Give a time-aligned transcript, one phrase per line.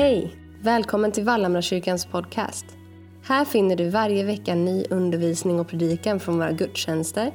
[0.00, 0.36] Hej!
[0.60, 2.64] Välkommen till Vallhamrakyrkans podcast.
[3.22, 7.32] Här finner du varje vecka ny undervisning och predikan från våra gudstjänster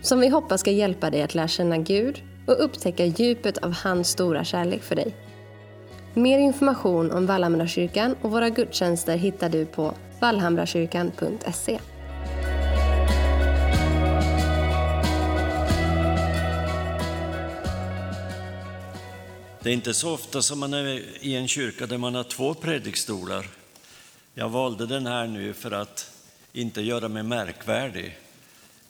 [0.00, 4.08] som vi hoppas ska hjälpa dig att lära känna Gud och upptäcka djupet av hans
[4.08, 5.14] stora kärlek för dig.
[6.14, 11.78] Mer information om Vallhamrakyrkan och våra gudstjänster hittar du på vallhamrakyrkan.se.
[19.66, 22.54] Det är inte så ofta som man är i en kyrka där man har två
[22.54, 23.48] predikstolar.
[24.34, 26.10] Jag valde den här nu för att
[26.52, 28.18] inte göra mig märkvärdig,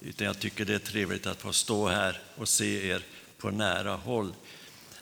[0.01, 3.02] utan jag tycker det är trevligt att få stå här och se er
[3.39, 4.35] på nära håll.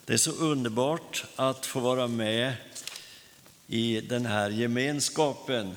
[0.05, 2.53] Det är så underbart att få vara med
[3.67, 5.77] i den här gemenskapen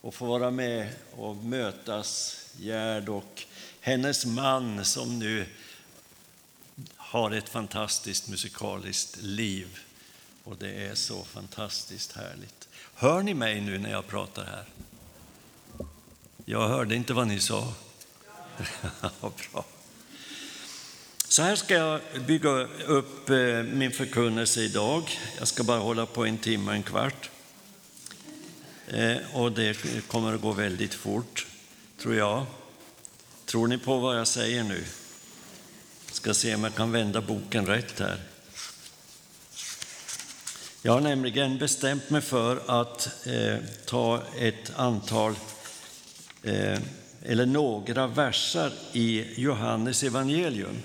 [0.00, 3.42] och få vara med och mötas, Gerd och
[3.80, 5.46] hennes man som nu
[7.10, 9.78] har ett fantastiskt musikaliskt liv.
[10.44, 12.68] Och det är så fantastiskt härligt.
[12.94, 14.64] Hör ni mig nu när jag pratar här?
[16.44, 17.72] Jag hörde inte vad ni sa.
[19.20, 19.64] Bra.
[21.28, 22.50] Så här ska jag bygga
[22.86, 25.18] upp eh, min förkunnelse idag.
[25.38, 27.30] Jag ska bara hålla på en timme, en kvart.
[28.88, 29.76] Eh, och det
[30.08, 31.46] kommer att gå väldigt fort,
[31.98, 32.46] tror jag.
[33.44, 34.84] Tror ni på vad jag säger nu?
[36.20, 38.16] Ska se om jag kan vända boken rätt här.
[40.82, 45.34] Jag har nämligen bestämt mig för att eh, ta ett antal,
[46.42, 46.78] eh,
[47.22, 50.82] eller några versar i Johannes evangelium.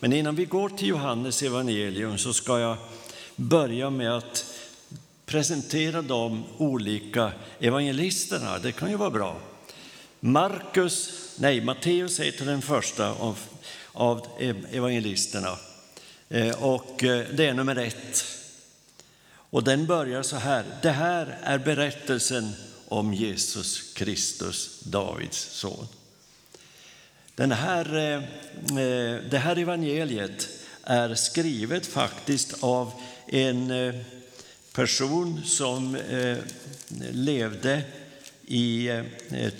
[0.00, 2.76] Men innan vi går till Johannes evangelium så ska jag
[3.36, 4.44] börja med att
[5.26, 8.58] presentera de olika evangelisterna.
[8.58, 9.36] Det kan ju vara bra.
[10.20, 13.38] Markus, nej, Matteus heter den första av
[13.94, 14.26] av
[14.72, 15.58] evangelisterna.
[16.28, 18.24] Eh, och eh, det är nummer ett.
[19.34, 20.64] Och den börjar så här.
[20.82, 22.52] Det här är berättelsen
[22.88, 25.88] om Jesus Kristus, Davids son.
[27.34, 28.22] Den här, eh,
[29.30, 30.48] det här evangeliet
[30.82, 32.92] är skrivet faktiskt av
[33.26, 33.72] en
[34.72, 35.96] person som
[37.12, 37.82] levde
[38.46, 38.90] i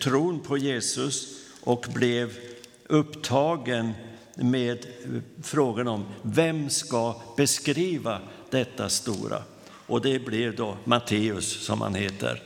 [0.00, 1.28] tron på Jesus
[1.61, 2.39] och blev
[2.87, 3.93] upptagen
[4.37, 9.43] med eh, frågan om vem ska beskriva detta stora.
[9.87, 12.43] Och det blev då Matteus som han heter.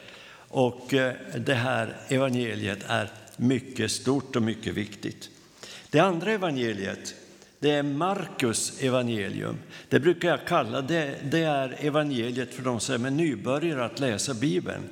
[0.49, 5.31] Och eh, det här evangeliet är mycket stort och mycket viktigt.
[5.91, 7.15] Det andra evangeliet
[7.61, 9.59] det är Markus evangelium.
[9.89, 14.35] Det brukar jag kalla det, det är evangeliet för de som är nybörjare att läsa
[14.35, 14.83] Bibeln.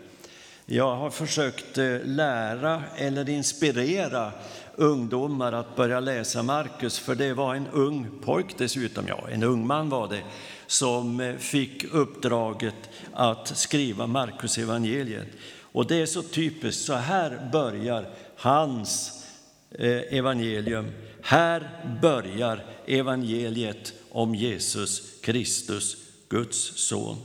[0.67, 4.33] Jag har försökt eh, lära eller inspirera
[4.77, 9.67] ungdomar att börja läsa Markus, för det var en ung pojk dessutom, ja, en ung
[9.67, 10.23] man var det,
[10.67, 12.75] som eh, fick uppdraget
[13.13, 15.29] att skriva Markus evangeliet.
[15.61, 19.23] Och det är så typiskt, så här börjar hans
[19.71, 20.87] eh, evangelium.
[21.23, 21.71] Här
[22.03, 25.97] börjar evangeliet om Jesus Kristus,
[26.29, 27.17] Guds son.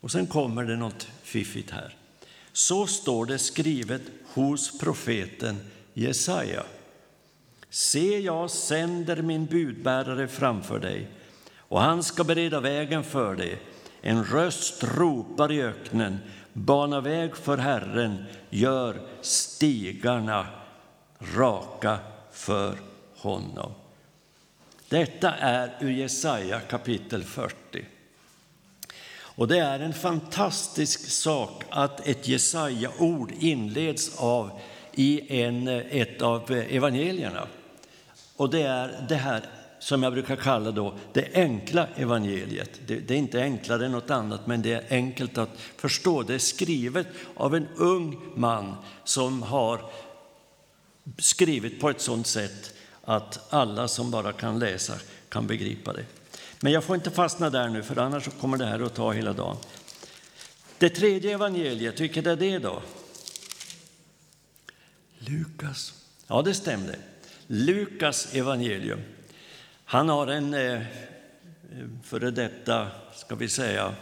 [0.00, 1.96] Och sen kommer det något fiffigt här.
[2.52, 4.02] Så står det skrivet
[4.34, 5.56] hos profeten
[5.94, 6.62] Jesaja.
[7.70, 11.08] Se, jag sänder min budbärare framför dig,
[11.56, 13.58] och han ska bereda vägen för dig.
[14.02, 16.18] En röst ropar i öknen,
[16.52, 20.46] bana väg för Herren, gör stigarna
[21.36, 21.98] raka
[22.32, 22.76] för
[23.16, 23.72] honom.
[24.88, 27.56] Detta är ur Jesaja kapitel 40.
[29.34, 34.60] Och det är en fantastisk sak att ett Jesaja-ord inleds av
[34.94, 37.46] i en, ett av evangelierna.
[38.36, 39.42] Och det är det här
[39.78, 42.80] som jag brukar kalla då det enkla evangeliet.
[42.86, 46.22] Det, det, är inte enklare än något annat, men det är enkelt att förstå.
[46.22, 49.90] Det är skrivet av en ung man som har
[51.18, 52.74] skrivit på ett sådant sätt
[53.04, 54.94] att alla som bara kan läsa
[55.28, 56.04] kan begripa det.
[56.60, 59.32] Men jag får inte fastna där nu, för annars kommer det här att ta hela
[59.32, 59.56] dagen.
[60.78, 62.82] Det tredje evangeliet, vilket är det då?
[65.28, 65.94] Lukas.
[66.26, 66.96] Ja, det stämde.
[67.46, 69.00] Lukas evangelium.
[69.84, 70.82] Han har en eh, eh,
[72.02, 73.94] före detta, ska vi säga,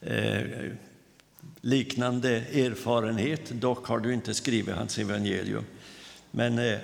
[0.00, 0.42] eh,
[1.60, 3.50] liknande erfarenhet.
[3.50, 5.64] Dock har du inte skrivit hans evangelium.
[6.30, 6.78] Men eh,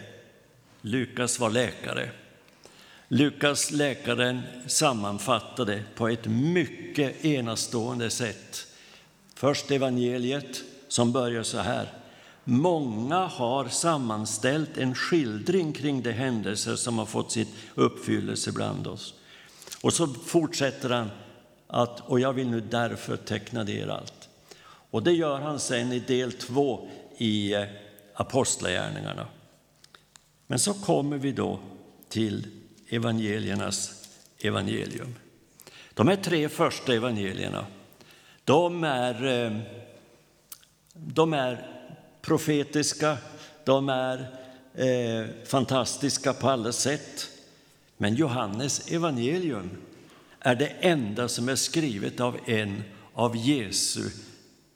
[0.81, 2.11] Lukas var läkare.
[3.08, 8.67] Lukas, läkaren, sammanfattade på ett mycket enastående sätt
[9.41, 11.88] först evangeliet som börjar så här.
[12.52, 19.14] Många har sammanställt en skildring kring de händelser som har fått sin uppfyllelse bland oss.
[19.82, 21.11] Och så fortsätter han
[21.67, 24.29] att och jag vill nu därför teckna ner allt.
[24.91, 27.64] Och det gör han sen i del två i eh,
[28.14, 29.26] Apostlagärningarna.
[30.46, 31.58] Men så kommer vi då
[32.08, 32.46] till
[32.88, 34.08] evangeliernas
[34.38, 35.14] evangelium.
[35.94, 37.67] De här tre första evangelierna,
[38.44, 39.58] de är, eh,
[40.94, 41.80] de är
[42.22, 43.19] profetiska,
[43.64, 44.26] de är
[44.75, 47.28] eh, fantastiska på alla sätt.
[47.96, 49.70] Men Johannes evangelium
[50.40, 52.82] är det enda som är skrivet av en
[53.14, 54.11] av Jesu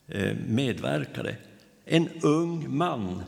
[0.08, 1.36] eh, medverkare.
[1.84, 3.22] En ung man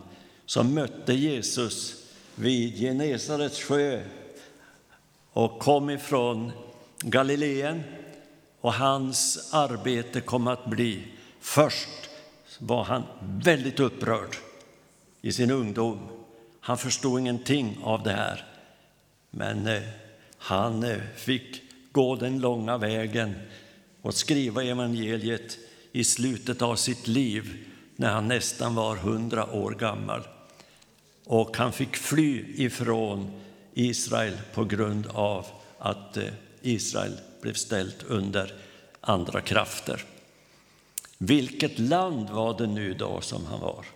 [0.46, 2.02] som mötte Jesus
[2.34, 4.02] vid Genesarets sjö
[5.32, 6.52] och kom ifrån
[7.00, 7.82] Galileen.
[8.60, 11.02] Och hans arbete kom att bli,
[11.40, 11.88] först
[12.58, 14.36] var han väldigt upprörd
[15.20, 15.98] i sin ungdom.
[16.60, 18.44] Han förstod ingenting av det här.
[19.30, 19.82] Men eh,
[20.38, 21.62] han eh, fick
[21.92, 23.34] gå den långa vägen
[24.02, 25.58] och skriva evangeliet
[25.92, 27.64] i slutet av sitt liv
[27.96, 30.22] när han nästan var hundra år gammal.
[31.24, 33.40] Och han fick fly ifrån
[33.74, 35.46] Israel på grund av
[35.78, 36.24] att eh,
[36.62, 38.54] Israel blev ställt under
[39.00, 40.04] andra krafter.
[41.18, 43.86] Vilket land var det nu då som han var?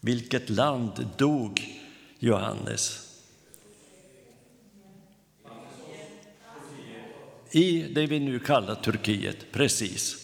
[0.00, 1.80] Vilket land dog
[2.18, 3.00] Johannes?
[7.50, 10.16] I det vi nu kallar Turkiet, precis.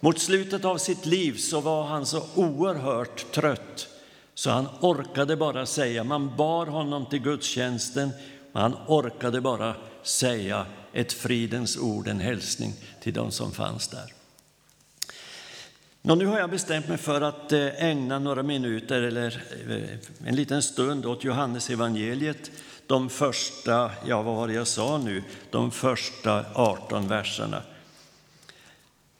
[0.00, 3.88] Mot slutet av sitt liv så var han så oerhört trött
[4.36, 8.10] så han orkade bara säga, man bar honom till gudstjänsten,
[8.52, 12.72] men han orkade bara säga ett fridens ord, en hälsning
[13.02, 14.15] till de som fanns där.
[16.08, 20.36] Ja, nu har jag bestämt mig för att eh, ägna några minuter eller eh, en
[20.36, 22.50] liten stund åt Johannes evangeliet.
[22.86, 27.62] De första, ja vad var det jag sa nu, de första 18 verserna.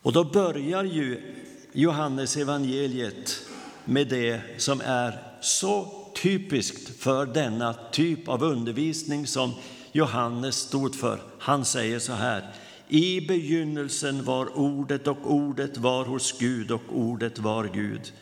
[0.03, 1.35] Och då börjar ju
[1.73, 3.41] Johannes evangeliet
[3.85, 5.89] med det som är så
[6.23, 9.55] typiskt för denna typ av undervisning som
[9.93, 11.21] Johannes stod för.
[11.39, 12.53] Han säger så här.
[12.89, 18.13] I begynnelsen var Ordet och Ordet var hos Gud och Ordet var Gud.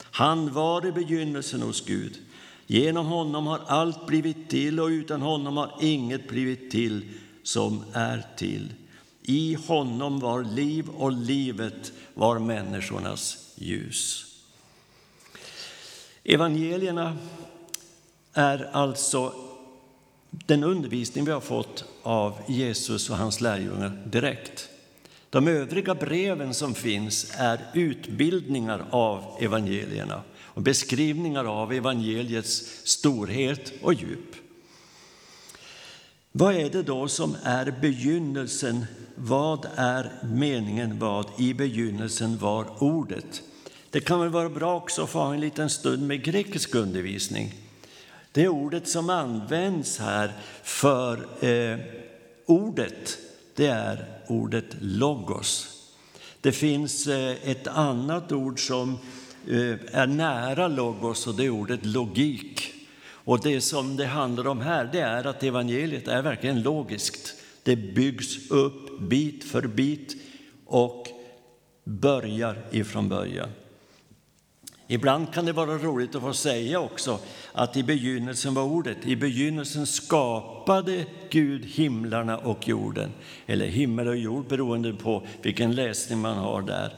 [0.00, 2.18] Han var i begynnelsen hos Gud.
[2.66, 7.08] Genom honom har allt blivit till och utan honom har inget blivit till
[7.42, 8.72] som är till.
[9.22, 14.26] I honom var liv och livet var människornas ljus.
[16.24, 17.16] Evangelierna
[18.32, 19.34] är alltså
[20.46, 24.68] den undervisning vi har fått av Jesus och hans lärjungar direkt.
[25.30, 33.94] De övriga breven som finns är utbildningar av evangelierna och beskrivningar av evangeliets storhet och
[33.94, 34.34] djup.
[36.32, 38.86] Vad är det då som är begynnelsen?
[39.14, 40.98] Vad är meningen?
[40.98, 43.42] Vad i begynnelsen var ordet?
[43.90, 47.54] Det kan väl vara bra också att få ha en liten stund med grekisk undervisning.
[48.34, 50.32] Det ordet som används här
[50.62, 51.78] för eh,
[52.46, 53.18] ordet,
[53.54, 55.68] det är ordet logos.
[56.40, 58.98] Det finns eh, ett annat ord som
[59.48, 62.72] eh, är nära logos och det är ordet logik.
[63.06, 67.34] Och det som det handlar om här, det är att evangeliet är verkligen logiskt.
[67.62, 70.16] Det byggs upp bit för bit
[70.66, 71.08] och
[71.84, 73.48] börjar ifrån början.
[74.94, 77.18] Ibland kan det vara roligt att få säga också
[77.52, 78.96] att i begynnelsen var ordet.
[79.04, 83.12] I begynnelsen skapade Gud himlarna och jorden.
[83.46, 86.94] Eller himmel och jord beroende på vilken läsning man har där.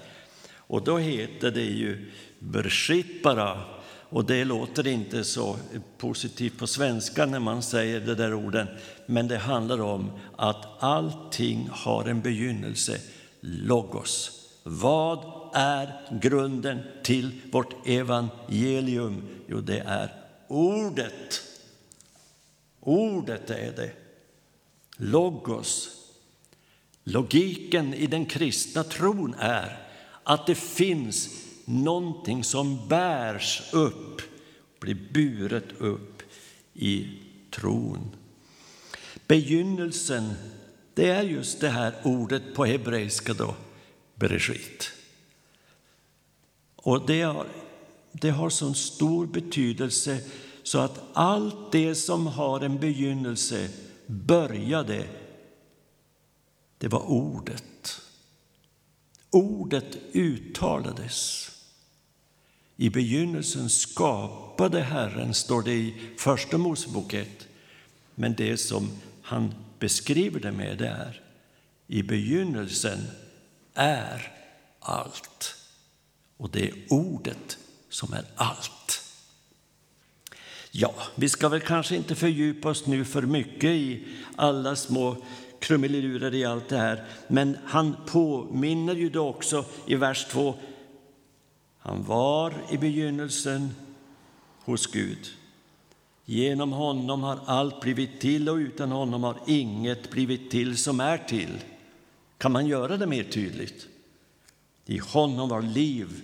[0.56, 3.60] Och då heter det ju Bershit bara.
[4.08, 5.56] Och det låter inte så
[5.98, 8.66] positivt på svenska när man säger de där orden.
[9.06, 12.98] Men det handlar om att allting har en begynnelse,
[13.40, 14.30] logos.
[14.62, 19.22] Vad är grunden till vårt evangelium?
[19.48, 20.12] Jo, det är
[20.48, 21.42] ordet.
[22.80, 23.92] Ordet är det.
[24.96, 25.90] Logos.
[27.04, 29.78] Logiken i den kristna tron är
[30.22, 31.28] att det finns
[31.64, 34.22] någonting som bärs upp,
[34.80, 36.22] blir buret upp
[36.75, 37.08] i
[37.50, 38.16] tron.
[39.26, 40.34] Begynnelsen,
[40.94, 43.54] det är just det här ordet på hebreiska då,
[44.14, 44.95] bereshit.
[46.86, 47.46] Och det har,
[48.12, 50.20] det har så stor betydelse
[50.62, 53.68] så att allt det som har en begynnelse
[54.06, 55.06] började,
[56.78, 58.00] det var ordet.
[59.30, 61.50] Ordet uttalades.
[62.76, 67.28] I begynnelsen skapade Herren, står det i Första Mosebok 1.
[68.14, 68.90] Men det som
[69.22, 71.22] han beskriver det med det är
[71.86, 72.98] I begynnelsen
[73.74, 74.32] är
[74.80, 75.56] allt.
[76.36, 79.02] Och det är ordet som är allt.
[80.70, 84.04] Ja, vi ska väl kanske inte fördjupa oss nu för mycket i
[84.36, 85.16] alla små
[85.58, 87.04] krumelurer i allt det här.
[87.28, 90.54] Men han påminner ju då också i vers 2.
[91.78, 93.74] Han var i begynnelsen
[94.64, 95.26] hos Gud.
[96.24, 101.18] Genom honom har allt blivit till och utan honom har inget blivit till som är
[101.18, 101.58] till.
[102.38, 103.88] Kan man göra det mer tydligt?
[104.86, 106.22] I honom var liv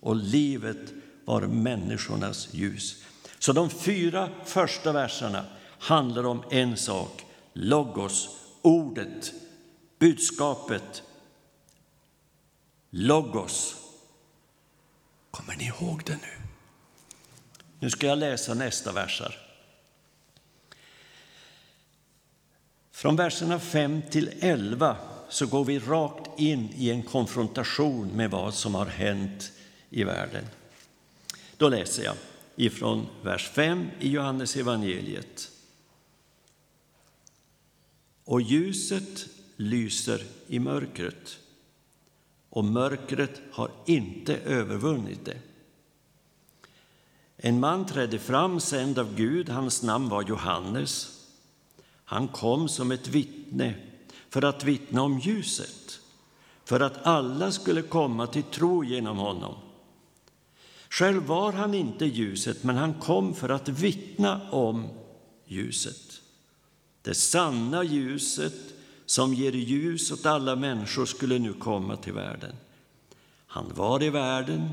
[0.00, 0.92] och livet
[1.24, 3.04] var människornas ljus.
[3.38, 5.44] Så de fyra första verserna
[5.78, 8.28] handlar om en sak, logos,
[8.62, 9.32] ordet,
[9.98, 11.02] budskapet.
[12.90, 13.76] Logos.
[15.30, 16.48] Kommer ni ihåg det nu?
[17.78, 19.34] Nu ska jag läsa nästa versar.
[22.90, 24.96] Från verserna 5 till 11
[25.28, 29.52] så går vi rakt in i en konfrontation med vad som har hänt
[29.90, 30.44] i världen.
[31.56, 32.14] Då läser jag
[32.56, 35.50] ifrån vers 5 i Johannes evangeliet.
[38.24, 41.38] Och ljuset lyser i mörkret,
[42.50, 45.38] och mörkret har inte övervunnit det.
[47.36, 49.48] En man trädde fram, sänd av Gud.
[49.48, 51.18] Hans namn var Johannes.
[52.04, 53.74] Han kom som ett vittne
[54.30, 56.00] för att vittna om ljuset,
[56.64, 59.54] för att alla skulle komma till tro genom honom.
[60.90, 64.88] Själv var han inte ljuset, men han kom för att vittna om
[65.46, 66.20] ljuset.
[67.02, 68.54] Det sanna ljuset
[69.06, 72.56] som ger ljus åt alla människor skulle nu komma till världen.
[73.46, 74.70] Han var i världen,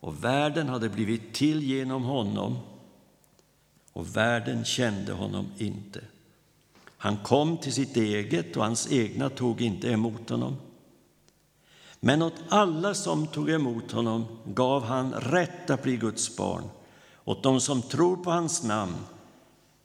[0.00, 2.58] och världen hade blivit till genom honom,
[3.92, 6.00] och världen kände honom inte.
[6.98, 10.56] Han kom till sitt eget, och hans egna tog inte emot honom.
[12.00, 16.62] Men åt alla som tog emot honom gav han rätt att bli Guds barn,
[17.24, 18.96] åt dem som tror på hans namn.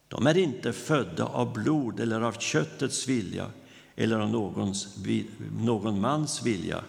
[0.07, 3.51] De är inte födda av blod eller av köttets vilja
[3.95, 4.97] eller av någons,
[5.59, 6.83] någon mans vilja,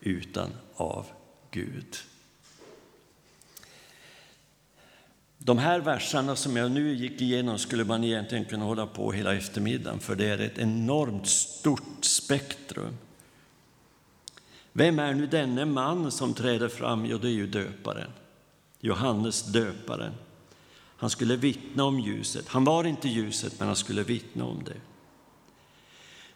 [0.00, 1.06] utan av
[1.50, 1.96] Gud.
[5.48, 9.34] De här verserna som jag nu gick igenom skulle man egentligen kunna hålla på hela
[9.34, 12.96] eftermiddagen, för det är ett enormt stort spektrum.
[14.72, 17.06] Vem är nu denne man som träder fram?
[17.06, 18.10] Jo, det är ju döparen,
[18.80, 20.12] Johannes döparen.
[20.96, 22.48] Han skulle vittna om ljuset.
[22.48, 24.80] Han var inte ljuset, men han skulle vittna om det.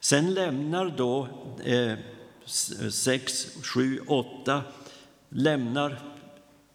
[0.01, 1.29] Sen lämnar då
[1.65, 1.95] eh,
[2.91, 4.63] 6, 7, 8
[5.29, 5.99] lämnar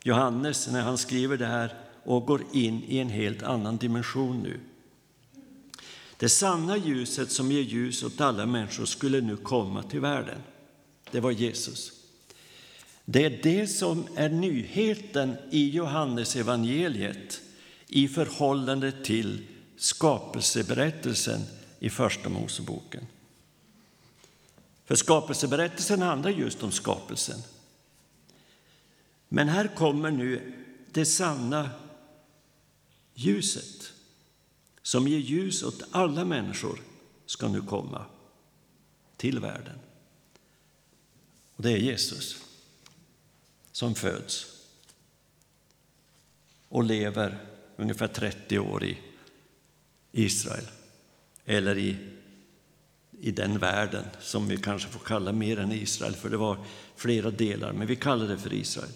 [0.03, 4.59] Johannes när han skriver det här och går in i en helt annan dimension nu.
[6.17, 10.41] Det sanna ljuset som ger ljus åt alla människor skulle nu komma till världen.
[11.11, 11.91] Det var Jesus.
[13.05, 17.41] Det är det som är nyheten i Johannes evangeliet
[17.87, 19.47] i förhållande till
[19.77, 21.41] skapelseberättelsen
[21.79, 23.07] i Första Moseboken.
[24.85, 27.39] För skapelseberättelsen handlar just om skapelsen.
[29.29, 30.53] Men här kommer nu
[30.91, 31.69] det sanna
[33.19, 33.93] ljuset
[34.81, 36.79] som ger ljus åt alla människor
[37.25, 38.05] ska nu komma
[39.17, 39.79] till världen.
[41.55, 42.43] Och det är Jesus
[43.71, 44.45] som föds
[46.69, 47.45] och lever
[47.75, 48.97] ungefär 30 år i
[50.11, 50.67] Israel,
[51.45, 51.97] eller i,
[53.19, 57.31] i den världen som vi kanske får kalla mer än Israel, för det var flera
[57.31, 58.91] delar, men vi kallar det för Israel.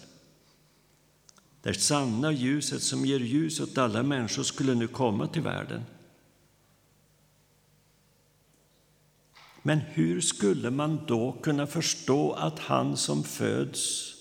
[1.62, 5.84] Det sanna ljuset som ger ljus åt alla människor skulle nu komma till världen.
[9.62, 14.14] Men hur skulle man då kunna förstå att han som föds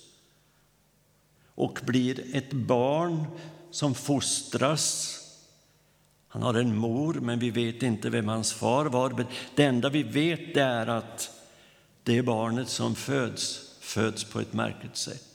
[1.56, 3.26] och blir ett barn
[3.72, 5.18] som fostras
[6.34, 9.26] han har en mor, men vi vet inte vem hans far var.
[9.56, 11.32] Det enda vi vet är att
[12.04, 15.31] det barnet som föds, föds på ett märkligt sätt.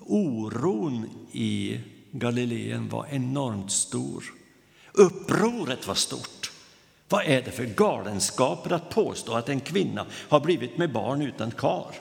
[0.00, 4.24] Oron i Galileen var enormt stor.
[4.92, 6.52] Upproret var stort.
[7.08, 11.50] Vad är det för galenskaper att påstå att en kvinna har blivit med barn utan
[11.50, 11.94] kar?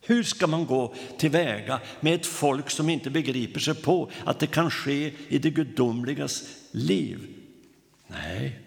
[0.00, 4.46] Hur ska man gå tillväga med ett folk som inte begriper sig på att det
[4.46, 7.34] kan ske i det gudomligas liv?
[8.06, 8.60] Nej,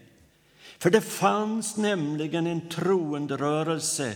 [0.78, 4.16] för det fanns nämligen en troenderörelse,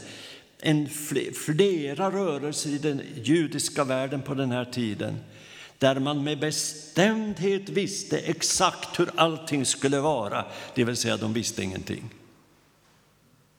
[0.65, 0.89] en
[1.33, 5.19] flera rörelser i den judiska världen på den här tiden
[5.77, 10.45] där man med bestämdhet visste exakt hur allting skulle vara,
[10.75, 12.09] det vill säga de visste ingenting.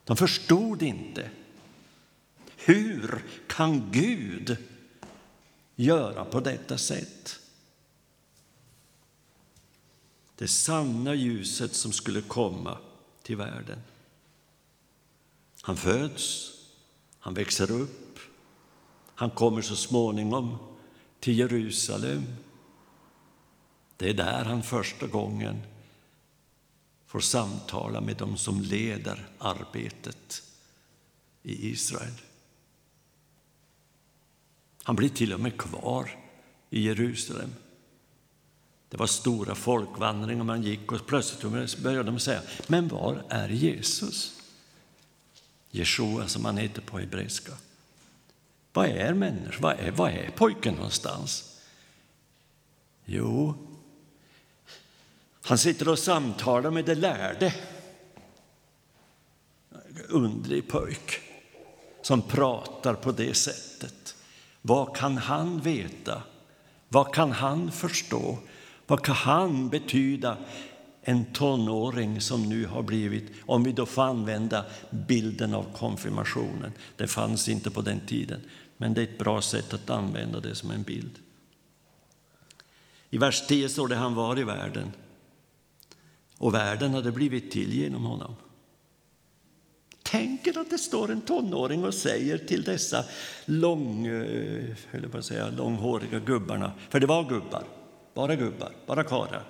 [0.04, 1.30] De förstod inte.
[2.56, 4.56] Hur kan Gud
[5.76, 7.40] göra på detta sätt?
[10.36, 12.78] Det sanna ljuset som skulle komma
[13.22, 13.78] till världen.
[15.62, 16.55] Han föds,
[17.26, 18.18] han växer upp,
[19.14, 20.58] han kommer så småningom
[21.20, 22.22] till Jerusalem.
[23.96, 25.62] Det är där han första gången
[27.06, 30.42] får samtala med dem som leder arbetet
[31.42, 32.14] i Israel.
[34.82, 36.10] Han blir till och med kvar
[36.70, 37.54] i Jerusalem.
[38.88, 44.35] Det var stora folkvandringar man gick och plötsligt började de säga, men var är Jesus?
[45.76, 47.52] Jeshua som han heter på hebreiska.
[48.72, 49.62] Vad är människan?
[49.62, 51.60] Vad är, vad är pojken någonstans?
[53.04, 53.54] Jo,
[55.42, 57.54] han sitter och samtalar med de lärde.
[60.08, 61.20] Undrig pojk
[62.02, 64.16] som pratar på det sättet.
[64.62, 66.22] Vad kan han veta?
[66.88, 68.38] Vad kan han förstå?
[68.86, 70.36] Vad kan han betyda?
[71.08, 76.72] En tonåring som nu har blivit, om vi då får använda bilden av konfirmationen.
[76.96, 78.40] Det fanns inte på den tiden,
[78.76, 81.18] men det är ett bra sätt att använda det som en bild.
[83.10, 84.92] I vers 10 står det han var i världen
[86.38, 88.36] och världen hade blivit till genom honom.
[90.02, 93.04] Tänk att det står en tonåring och säger till dessa
[93.44, 97.64] lång, eh, höll på att säga, långhåriga gubbarna, för det var gubbar,
[98.14, 99.44] bara gubbar, bara karlar.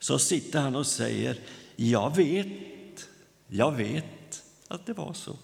[0.00, 1.40] Så sitter han och säger,
[1.76, 3.08] jag vet,
[3.48, 5.36] jag vet att det var så.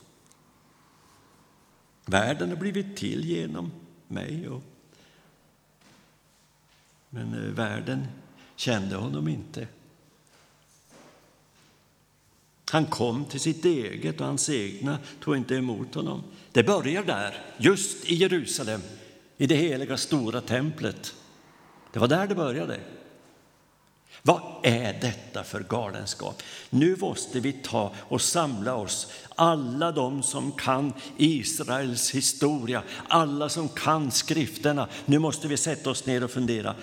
[2.05, 3.73] Världen har blivit till genom
[4.09, 4.49] mig.
[4.49, 4.63] Och...
[7.11, 8.07] Men eh, världen
[8.57, 9.69] kände honom inte.
[12.71, 16.23] Han kom till sitt eget och hans egna tog inte emot honom.
[16.53, 18.81] Det börjar där, just i Jerusalem,
[19.37, 21.15] i det heliga stora templet.
[21.93, 22.81] Det var där det började.
[24.27, 26.43] Vad är detta för galenskap?
[26.71, 33.69] Nu måste vi ta och samla oss, alla de som kan Israels historia, alla som
[33.69, 34.89] kan skrifterna.
[35.05, 36.75] Nu måste vi sätta oss ner och fundera,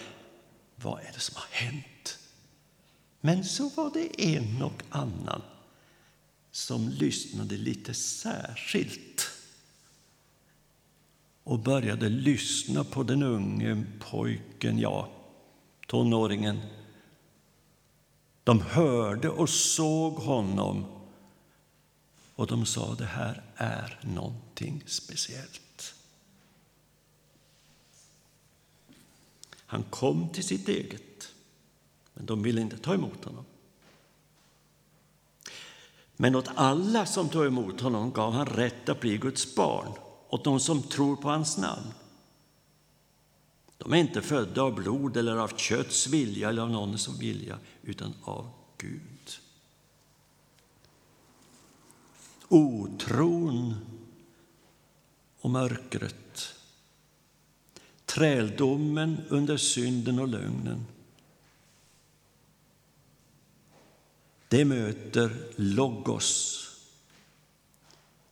[0.76, 2.20] vad är det som har hänt?
[3.22, 5.42] Men så var det en och annan
[6.52, 9.30] som lyssnade lite särskilt
[11.44, 15.10] och började lyssna på den unge pojken, ja,
[15.88, 16.60] tonåringen.
[18.44, 20.86] De hörde och såg honom
[22.36, 25.96] och de sa det här är någonting speciellt.
[29.74, 31.34] Han kom till sitt eget,
[32.14, 33.46] men de ville inte ta emot honom.
[36.16, 39.94] Men åt alla som tog emot honom gav han rätt att bli Guds barn,
[40.30, 41.94] åt de som tror på hans namn.
[43.84, 48.14] De är inte födda av blod eller av kötts vilja eller av någons vilja, utan
[48.24, 49.30] av Gud.
[52.48, 53.76] Otron
[55.40, 56.56] och mörkret,
[58.06, 60.86] träldomen under synden och lögnen
[64.54, 66.60] det möter logos,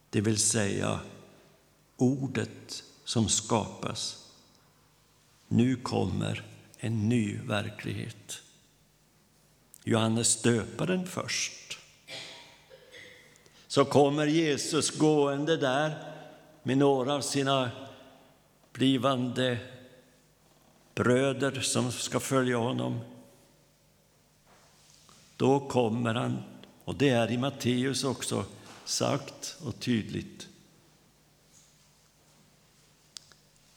[0.10, 1.00] det vill säga
[1.98, 4.21] ordet som skapas.
[5.54, 6.44] Nu kommer
[6.78, 8.42] en ny verklighet.
[9.84, 11.80] Johannes döparen först.
[13.68, 16.14] Så kommer Jesus gående där
[16.64, 17.72] med några av sina
[18.74, 19.58] blivande
[20.96, 23.00] bröder som ska följa honom
[25.42, 26.44] då kommer han,
[26.86, 28.46] och det är i Matteus också
[28.86, 30.48] sagt och tydligt,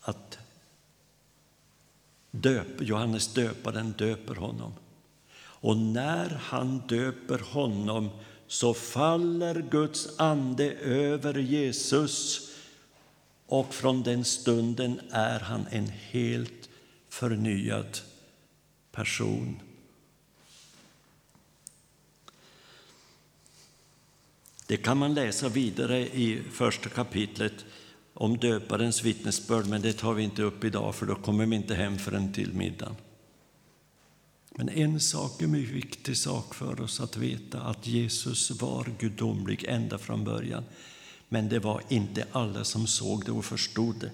[0.01, 0.39] att
[2.41, 4.73] döp, Johannes döparen döper honom.
[5.37, 8.11] Och när han döper honom
[8.47, 12.51] så faller Guds ande över Jesus
[13.47, 16.69] och från den stunden är han en helt
[17.09, 17.99] förnyad
[18.93, 19.61] person.
[24.67, 27.65] Det kan man läsa vidare i första kapitlet
[28.15, 31.75] om döparens vittnesbörd, men det tar vi inte upp idag för då kommer vi inte
[31.75, 32.95] hem förrän till middagen.
[34.57, 38.93] Men en sak är en mycket viktig sak för oss att veta, att Jesus var
[38.99, 40.65] gudomlig ända från början.
[41.29, 44.11] Men det var inte alla som såg det och förstod det.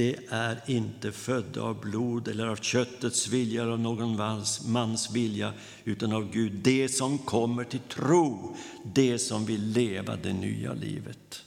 [0.00, 5.10] Det är inte födda av blod eller av köttets vilja eller av någon mans, mans
[5.10, 5.52] vilja,
[5.84, 6.52] utan av Gud.
[6.52, 11.42] Det som kommer till tro, det som vill leva det nya livet.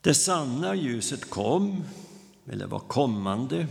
[0.00, 1.84] Det sanna ljuset kom,
[2.46, 3.66] eller var kommande,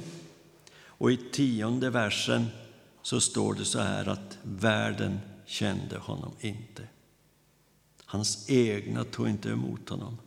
[0.79, 2.45] och i tionde versen
[3.01, 6.83] så står det så här att världen kände honom inte.
[8.05, 10.17] Hans egna tog inte emot honom.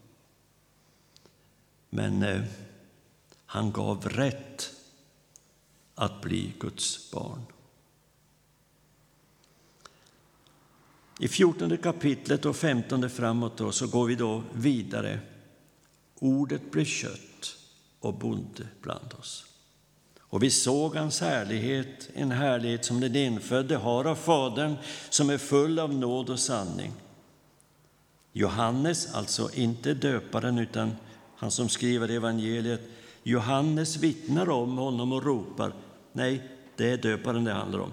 [1.91, 2.43] Men eh,
[3.47, 4.71] han gav rätt
[5.95, 7.43] att bli Guds barn.
[11.21, 15.21] I 14 kapitlet och 15 framåt då, så går vi då vidare.
[16.15, 17.57] Ordet blev kött
[18.01, 19.45] och bodde bland oss.
[20.21, 24.77] Och vi såg hans härlighet, en härlighet som den infödde har av Fadern,
[25.11, 26.93] som är full av nåd och sanning.
[28.33, 30.97] Johannes, alltså inte döparen utan
[31.41, 32.81] han som skriver evangeliet,
[33.23, 35.73] Johannes vittnar om honom och ropar.
[36.13, 36.43] Nej,
[36.77, 37.93] det är döparen det handlar om.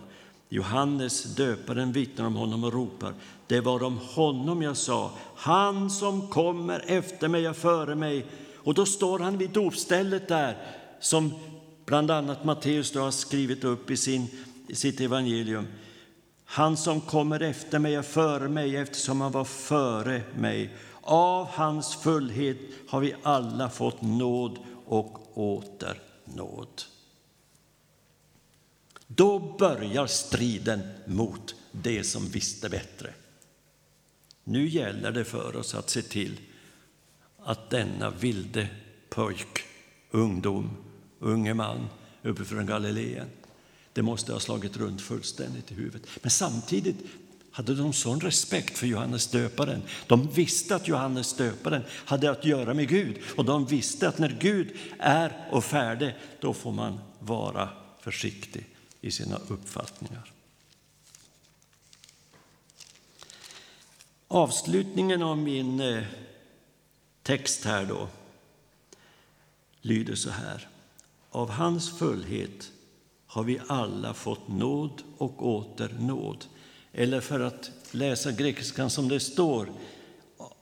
[0.49, 3.13] Johannes, döparen, vittnar om honom och ropar.
[3.47, 8.25] Det var om honom jag sa, han som kommer efter mig och före mig.
[8.55, 10.57] Och då står han vid dopstället där,
[10.99, 11.33] som
[11.85, 14.27] bland annat Matteus har skrivit upp i, sin,
[14.67, 15.67] i sitt evangelium.
[16.45, 20.69] Han som kommer efter mig och före mig eftersom han var före mig.
[21.09, 26.83] Av hans fullhet har vi alla fått nåd och åter nåd.
[29.07, 33.13] Då börjar striden mot det som visste bättre.
[34.43, 36.39] Nu gäller det för oss att se till
[37.37, 38.67] att denna vilde
[39.09, 39.63] pojk,
[40.11, 40.69] ungdom,
[41.19, 41.87] unge man
[42.21, 43.29] uppifrån Galileen,
[43.93, 46.09] det måste ha slagit runt fullständigt i huvudet.
[46.21, 46.97] Men samtidigt
[47.57, 49.81] hade de sån respekt för Johannes döparen.
[50.07, 54.37] De visste att Johannes döparen hade att göra med Gud och de visste att när
[54.39, 58.67] Gud är och färdig, då får man vara försiktig
[59.01, 60.33] i sina uppfattningar.
[64.27, 66.03] Avslutningen av min eh,
[67.23, 68.07] text här då
[69.81, 70.67] lyder så här.
[71.31, 72.71] Av hans fullhet
[73.27, 76.45] har vi alla fått nåd och åter nåd.
[76.93, 79.71] Eller för att läsa grekiskan som det står,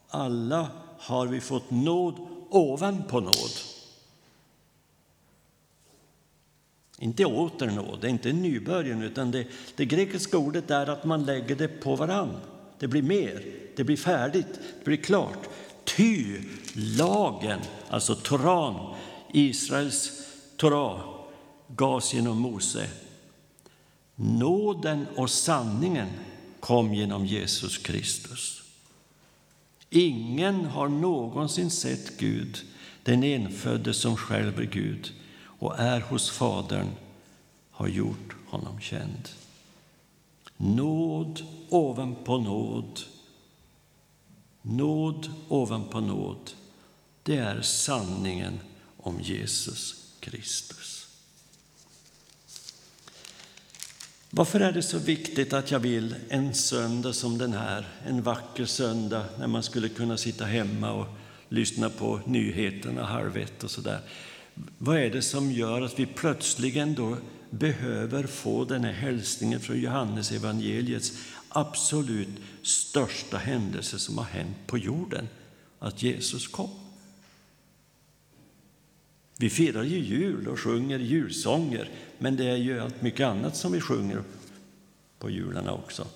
[0.07, 2.15] alla har vi fått nåd
[2.49, 3.51] ovanpå nåd.
[6.99, 11.25] Inte åter nåd, det är inte nybörjan, utan det, det grekiska ordet är att man
[11.25, 12.37] lägger det på varann.
[12.79, 15.49] Det blir mer, det blir färdigt, det blir klart.
[15.83, 16.39] Ty
[16.73, 17.59] lagen,
[17.89, 18.95] alltså Toran,
[19.33, 20.25] Israels
[20.57, 20.99] Torah,
[21.67, 22.87] gavs genom Mose.
[24.15, 26.09] Nåden och sanningen
[26.59, 28.61] kom genom Jesus Kristus.
[29.89, 32.57] Ingen har någonsin sett Gud,
[33.03, 35.13] den enfödde som själv är Gud
[35.59, 36.87] och är hos Fadern,
[37.71, 39.29] har gjort honom känd.
[40.57, 43.01] Nåd ovanpå nåd,
[44.61, 46.51] nåd ovanpå nåd,
[47.23, 48.59] det är sanningen
[48.97, 50.94] om Jesus Kristus.
[54.37, 58.65] Varför är det så viktigt att jag vill en söndag som den här, en vacker
[58.65, 61.07] söndag när man skulle kunna sitta hemma och
[61.49, 63.99] lyssna på nyheterna halv ett och sådär.
[64.77, 67.17] Vad är det som gör att vi plötsligen då
[67.49, 71.13] behöver få den här hälsningen från Johannes evangeliets
[71.49, 75.27] absolut största händelse som har hänt på jorden,
[75.79, 76.84] att Jesus kom?
[79.37, 83.71] Vi firar ju jul och sjunger julsånger, men det är ju allt mycket annat som
[83.71, 84.23] vi sjunger
[85.19, 86.07] på jularna också.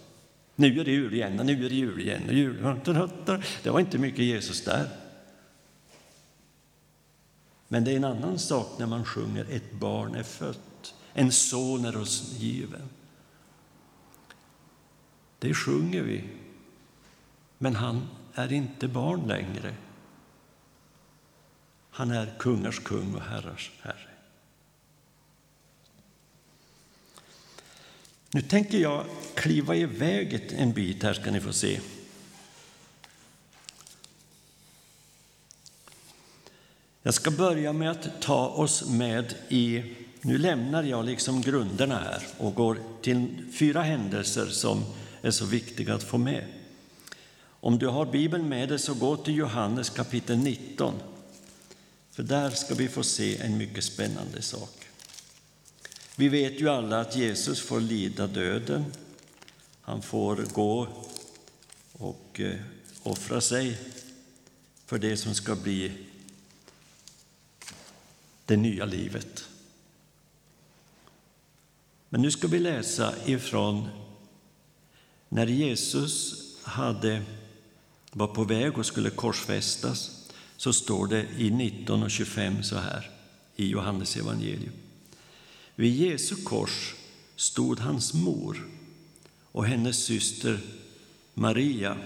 [0.56, 2.22] Nu är det jul igen, och nu är det jul igen.
[2.28, 2.80] Och jul.
[3.64, 4.90] Det var inte mycket Jesus där.
[7.68, 11.86] Men det är en annan sak när man sjunger Ett barn är fött, en son
[11.86, 12.90] är oss given.
[15.40, 16.24] Det sjunger vi,
[17.58, 19.74] men han är inte barn längre.
[22.00, 24.08] Han är kungars kung och herrars herre.
[28.32, 31.80] Nu tänker jag kliva iväg en bit här ska ni få se.
[37.04, 42.24] Jag ska börja med att ta oss med i, nu lämnar jag liksom grunderna här
[42.38, 44.84] och går till fyra händelser som
[45.22, 46.46] är så viktiga att få med.
[47.42, 50.94] Om du har Bibeln med dig så gå till Johannes kapitel 19.
[52.20, 54.88] För där ska vi få se en mycket spännande sak.
[56.16, 58.86] Vi vet ju alla att Jesus får lida döden.
[59.82, 60.88] Han får gå
[61.92, 62.56] och eh,
[63.04, 63.78] offra sig
[64.86, 65.92] för det som ska bli
[68.46, 69.48] det nya livet.
[72.10, 73.90] Men nu ska vi läsa ifrån
[75.30, 77.22] när Jesus hade,
[78.12, 80.19] var på väg och skulle korsfästas
[80.60, 83.10] så står det i 19 och 25 så här
[83.56, 84.74] i Johannes evangelium.
[85.76, 86.95] Vid Jesu kors
[87.36, 88.67] stod hans mor
[89.52, 90.60] och hennes syster
[91.34, 91.98] Maria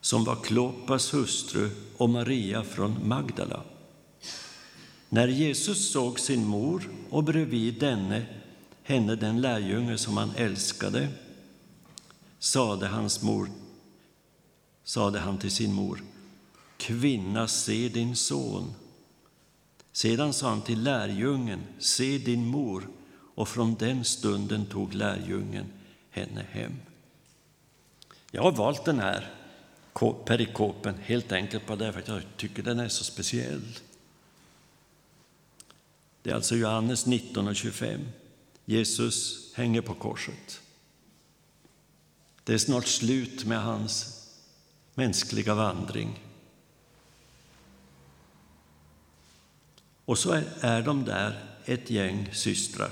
[0.00, 3.62] som var Klopas hustru och Maria från Magdala.
[5.08, 8.26] När Jesus såg sin mor och bredvid denne
[8.82, 11.08] henne den lärjunge som han älskade
[12.38, 13.50] sade hans mor
[14.84, 16.02] sade han till sin mor
[16.82, 18.74] Kvinna, se din son.
[19.92, 22.88] Sedan sa han till lärjungen, se din mor,
[23.34, 25.66] och från den stunden tog lärjungen
[26.10, 26.76] henne hem.
[28.30, 29.34] Jag har valt den här
[30.24, 33.78] perikopen helt enkelt bara därför att jag tycker den är så speciell.
[36.22, 38.00] Det är alltså Johannes 19 och 25.
[38.64, 40.60] Jesus hänger på korset.
[42.44, 44.22] Det är snart slut med hans
[44.94, 46.31] mänskliga vandring.
[50.12, 52.90] Och så är de där ett gäng systrar.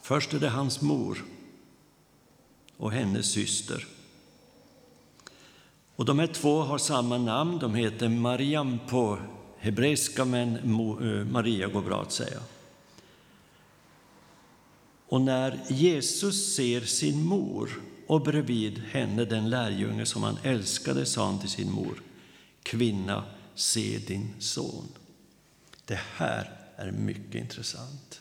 [0.00, 1.24] Först är det hans mor
[2.76, 3.86] och hennes syster.
[5.96, 7.58] Och de här två har samma namn.
[7.58, 9.18] De heter Mariam på
[9.58, 10.74] hebreiska, men
[11.32, 12.40] Maria går bra att säga.
[15.08, 21.26] Och när Jesus ser sin mor och bredvid henne den lärjunge som han älskade sa
[21.26, 22.02] han till sin mor,
[22.62, 24.88] kvinna, se din son.
[25.84, 28.20] Det här är mycket intressant.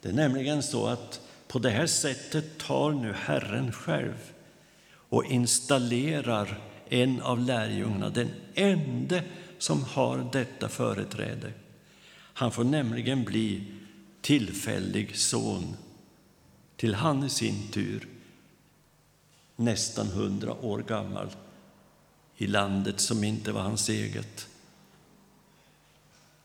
[0.00, 4.32] Det är nämligen så att på det här sättet tar nu Herren själv
[4.90, 9.20] och installerar en av lärjungarna, den enda
[9.58, 11.52] som har detta företräde.
[12.16, 13.72] Han får nämligen bli
[14.20, 15.76] tillfällig son
[16.76, 18.08] till han i sin tur
[19.56, 21.28] nästan hundra år gammal
[22.36, 24.48] i landet som inte var hans eget.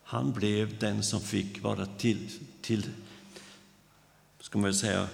[0.10, 2.30] Han blev den som fick vara till,
[2.62, 2.89] till
[4.39, 5.08] ska man säga,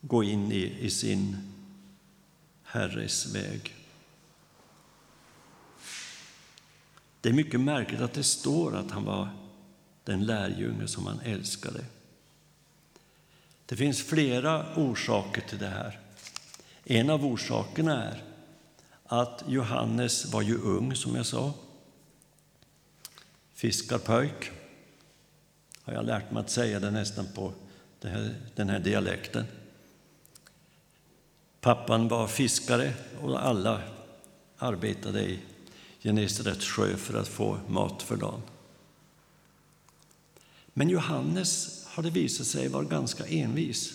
[0.00, 1.36] gå in i, i sin
[2.62, 3.74] Herres väg.
[7.20, 9.28] Det är mycket märkligt att det står att han var
[10.04, 11.84] den lärjunge som han älskade.
[13.66, 16.00] Det finns flera orsaker till det här.
[16.84, 18.24] En av orsakerna är
[19.04, 21.52] att Johannes var ju ung, som jag sa.
[23.60, 24.50] Fiskarpöjk,
[25.82, 27.52] har jag lärt mig att säga det nästan på
[28.54, 29.44] den här dialekten.
[31.60, 33.82] Pappan var fiskare och alla
[34.58, 35.38] arbetade i
[36.02, 38.42] Genesarets sjö för att få mat för dagen.
[40.72, 43.92] Men Johannes har det visat sig vara ganska envis.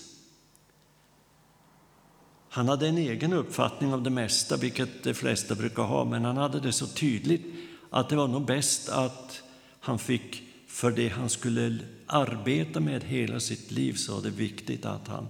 [2.49, 6.37] Han hade en egen uppfattning om det mesta, vilket de flesta brukar ha, men han
[6.37, 7.45] hade det så tydligt
[7.89, 9.41] att det var nog bäst att
[9.85, 14.85] han fick, för det han skulle arbeta med hela sitt liv, så var det viktigt
[14.85, 15.27] att han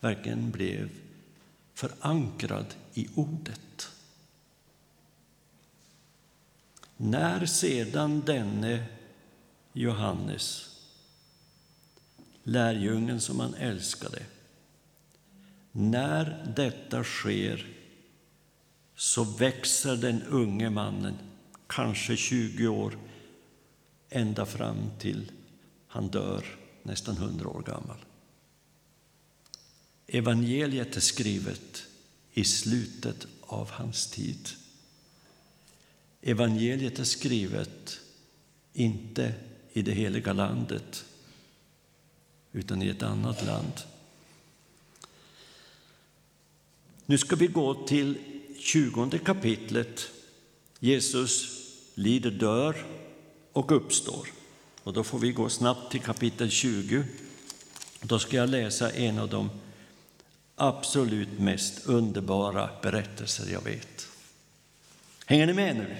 [0.00, 0.90] verkligen blev
[1.74, 3.88] förankrad i ordet.
[6.96, 8.84] När sedan denne
[9.72, 10.76] Johannes,
[12.42, 14.22] lärjungen som han älskade,
[15.72, 17.66] när detta sker
[18.96, 21.14] så växer den unge mannen,
[21.66, 22.98] kanske 20 år,
[24.14, 25.32] ända fram till
[25.86, 26.44] han dör
[26.82, 28.04] nästan 100 år gammal.
[30.06, 31.86] Evangeliet är skrivet
[32.32, 34.48] i slutet av hans tid.
[36.22, 38.00] Evangeliet är skrivet
[38.72, 39.34] inte
[39.72, 41.04] i det heliga landet,
[42.52, 43.72] utan i ett annat land.
[47.06, 48.18] Nu ska vi gå till
[48.58, 50.10] 20 kapitlet.
[50.78, 51.60] Jesus
[51.94, 53.03] lider, dör
[53.54, 54.28] och uppstår.
[54.82, 57.04] Och då får vi gå snabbt till kapitel 20.
[58.00, 59.50] Då ska jag läsa en av de
[60.56, 64.08] absolut mest underbara berättelser jag vet.
[65.26, 65.96] Hänger ni med nu?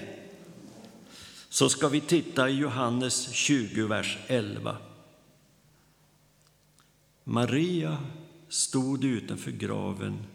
[1.48, 4.76] Så ska vi titta i Johannes 20, vers 11.
[7.24, 7.98] Maria
[8.48, 10.26] stod utanför graven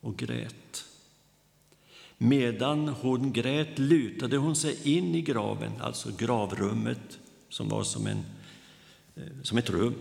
[0.00, 0.84] och grät.
[2.22, 8.24] Medan hon grät lutade hon sig in i graven, alltså gravrummet som var som, en,
[9.16, 9.94] eh, som ett rum.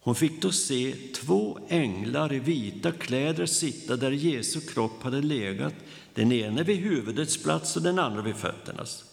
[0.00, 5.74] Hon fick då se två änglar i vita kläder sitta där Jesu kropp hade legat,
[6.14, 9.04] den ene vid huvudets plats och den andra vid fötternas.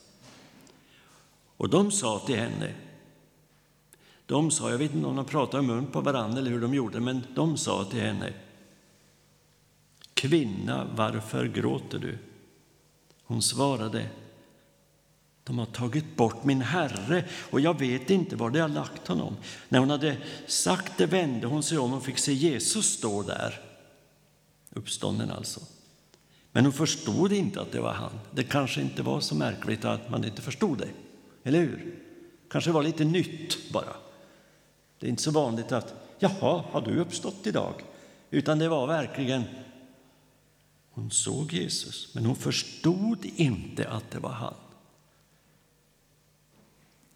[1.57, 2.73] Och de sa till henne,
[4.25, 6.73] de sa, jag vet inte om de pratade i mun på varandra eller hur de
[6.73, 8.33] gjorde, men de sa till henne,
[10.21, 12.17] Kvinna, varför gråter du?
[13.23, 14.09] Hon svarade,
[15.43, 19.37] de har tagit bort min herre och jag vet inte var de har lagt honom.
[19.69, 23.61] När hon hade sagt det vände hon sig om och fick se Jesus stå där,
[24.69, 25.59] uppstånden alltså.
[26.51, 28.19] Men hon förstod inte att det var han.
[28.31, 30.89] Det kanske inte var så märkligt att man inte förstod det,
[31.43, 31.99] eller hur?
[32.49, 33.93] Kanske var lite nytt bara.
[34.99, 37.73] Det är inte så vanligt att ”jaha, har du uppstått idag?”
[38.29, 39.43] utan det var verkligen
[40.91, 44.53] hon såg Jesus, men hon förstod inte att det var han.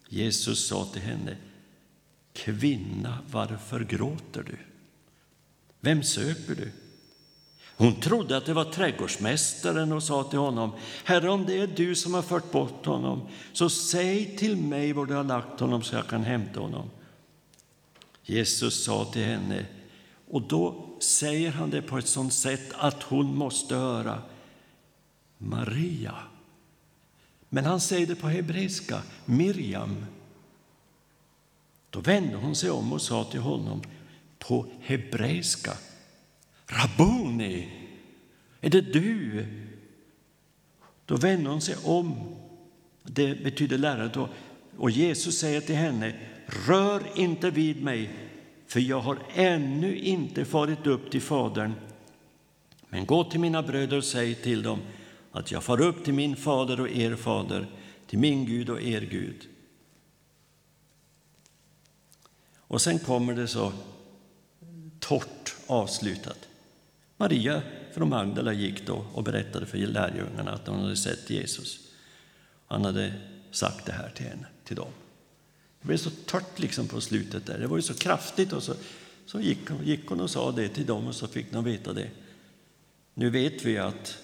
[0.08, 1.36] Jesus sa till henne,
[2.32, 4.58] Kvinna, varför gråter du?
[5.80, 6.72] Vem söker du?
[7.76, 10.72] Hon trodde att det var trädgårdsmästaren och sa till honom,
[11.04, 15.06] Herre, om det är du som har fört bort honom, så säg till mig var
[15.06, 16.90] du har lagt honom så jag kan hämta honom.
[18.22, 19.66] Jesus sa till henne,
[20.30, 24.22] och då säger han det på ett sådant sätt att hon måste höra
[25.38, 26.14] Maria.
[27.48, 30.06] Men han säger det på hebreiska, Miriam.
[31.90, 33.82] Då vände hon sig om och sa till honom
[34.38, 35.72] på hebreiska,
[36.66, 37.68] Rabuni,
[38.60, 39.46] är det du?
[41.04, 42.36] Då vände hon sig om,
[43.02, 44.28] det betyder lärare då,
[44.78, 46.14] och Jesus säger till henne,
[46.46, 48.10] rör inte vid mig,
[48.66, 51.72] för jag har ännu inte farit upp till Fadern.
[52.88, 54.78] Men gå till mina bröder och säg till dem
[55.32, 57.66] att jag far upp till min fader och er fader,
[58.06, 59.48] till min Gud och er Gud.
[62.58, 63.72] Och sen kommer det så
[64.98, 66.48] torrt avslutat.
[67.16, 67.62] Maria
[67.94, 71.80] från Magdala gick då och berättade för lärjungarna att hon hade sett Jesus.
[72.66, 73.12] Han hade
[73.50, 74.92] sagt det här till henne, till dem.
[75.80, 77.58] Det blev så torrt liksom på slutet där.
[77.58, 78.74] Det var ju så kraftigt och så,
[79.26, 82.10] så gick, gick hon och sa det till dem och så fick de veta det.
[83.14, 84.18] Nu vet vi att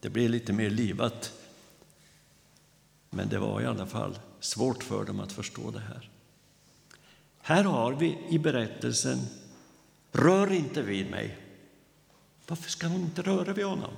[0.00, 1.32] det blev lite mer livat.
[3.10, 6.10] Men det var i alla fall svårt för dem att förstå det här.
[7.40, 9.18] Här har vi i berättelsen
[10.14, 11.38] Rör inte vid mig.
[12.46, 13.90] Varför ska hon inte röra vid honom?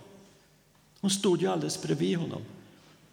[1.00, 2.42] Hon stod ju alldeles bredvid honom.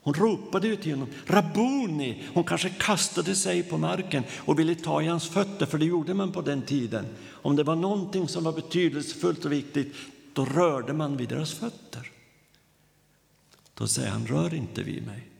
[0.03, 2.23] Hon ropade ut till honom, Rabuni!
[2.33, 6.13] Hon kanske kastade sig på marken och ville ta i hans fötter, för det gjorde
[6.13, 7.05] man på den tiden.
[7.29, 9.95] Om det var någonting som var betydelsefullt och viktigt,
[10.33, 12.11] då rörde man vid deras fötter.
[13.73, 15.32] Då säger han, rör inte vid mig.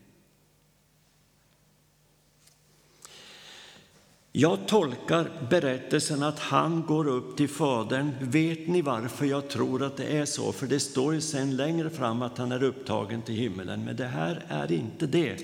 [4.36, 8.12] Jag tolkar berättelsen att han går upp till Fadern.
[8.22, 10.52] Vet ni varför jag tror att det är så?
[10.52, 13.86] För det står ju sen längre fram att han är upptagen till himmelen.
[13.86, 15.38] Men det här är inte det.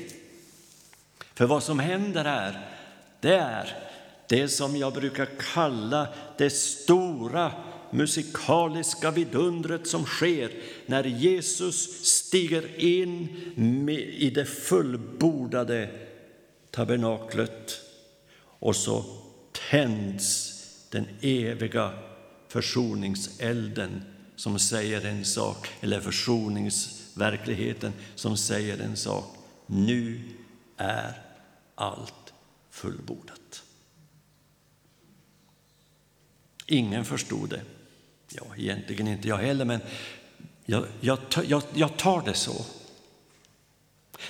[1.33, 2.67] För vad som händer här,
[3.19, 3.77] det är
[4.27, 7.51] det som jag brukar kalla det stora
[7.91, 10.51] musikaliska vidundret som sker
[10.85, 13.27] när Jesus stiger in
[14.17, 15.89] i det fullbordade
[16.71, 17.88] tabernaklet
[18.59, 19.05] och så
[19.69, 20.55] tänds
[20.89, 21.93] den eviga
[22.47, 24.03] försoningselden
[24.35, 29.35] som säger en sak, eller försoningsverkligheten som säger en sak.
[29.65, 30.21] Nu
[30.77, 31.21] är
[31.75, 32.33] allt
[32.69, 33.63] fullbordat.
[36.65, 37.61] Ingen förstod det.
[38.29, 39.81] Ja, egentligen inte jag heller, men
[40.65, 42.65] jag, jag, jag, jag tar det så.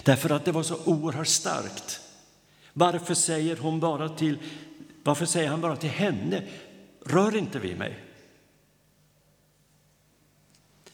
[0.04, 2.02] Därför att det var så oerhört starkt.
[2.80, 4.38] Varför säger, hon bara till,
[5.04, 6.44] varför säger han bara till henne,
[7.06, 8.00] rör inte vid mig?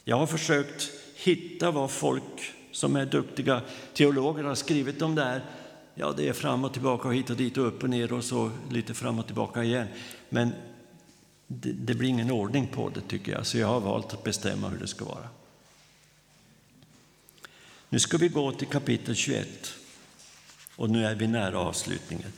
[0.03, 3.61] Jag har försökt hitta vad folk som är duktiga
[3.93, 5.45] teologer har skrivit om det här.
[5.95, 8.23] Ja, det är fram och tillbaka och hit och dit och upp och ner och
[8.23, 9.87] så lite fram och tillbaka igen.
[10.29, 10.51] Men
[11.47, 14.69] det, det blir ingen ordning på det tycker jag, så jag har valt att bestämma
[14.69, 15.29] hur det ska vara.
[17.89, 19.75] Nu ska vi gå till kapitel 21.
[20.75, 22.33] Och nu är vi nära avslutningen.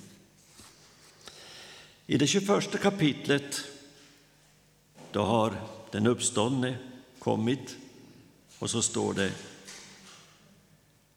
[2.07, 3.63] I det 21 kapitlet
[5.11, 5.61] då har
[5.91, 6.77] den uppståndne
[7.19, 7.77] kommit
[8.59, 9.31] och så står det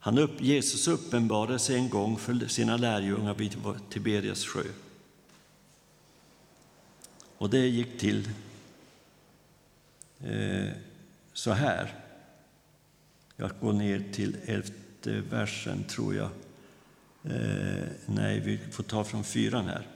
[0.03, 3.57] han upp, Jesus uppenbarade sig en gång för sina lärjungar vid
[3.89, 4.63] Tiberias sjö.
[7.37, 8.29] Och det gick till
[10.19, 10.69] eh,
[11.33, 11.95] så här.
[13.35, 16.29] Jag går ner till elfte versen, tror jag.
[17.23, 19.87] Eh, nej, vi får ta från fyran här.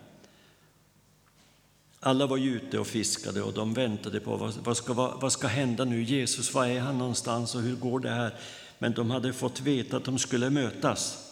[2.00, 5.32] Alla var ju ute och fiskade och de väntade på vad, vad, ska, vad, vad
[5.32, 6.04] ska hända nu.
[6.04, 8.40] Jesus, var är han någonstans och hur går det här?
[8.80, 11.32] Men de hade fått veta att de skulle mötas.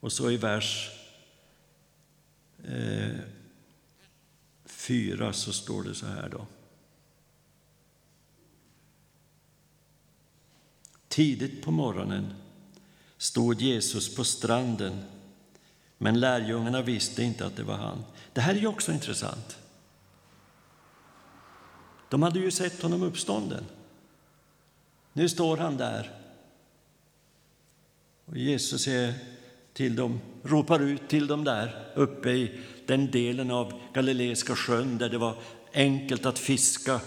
[0.00, 0.90] Och så i vers
[2.64, 3.18] eh,
[4.64, 6.46] 4 så står det så här då.
[11.08, 12.34] Tidigt på morgonen
[13.22, 15.04] stod Jesus på stranden,
[15.98, 18.04] men lärjungarna visste inte att det var han.
[18.32, 19.56] Det här är ju också intressant.
[22.08, 23.64] De hade ju sett honom uppstånden.
[25.12, 26.10] Nu står han där.
[28.24, 29.14] Och Jesus är
[29.72, 35.08] till dem, ropar ut till dem där uppe i den delen av Galileiska sjön där
[35.08, 35.36] det var
[35.72, 37.00] enkelt att fiska.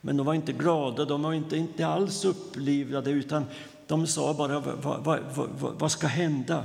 [0.00, 3.44] Men de var inte glada, de var inte, inte alls upplivade utan
[3.90, 6.64] de sa bara vad, vad, vad, vad ska hända?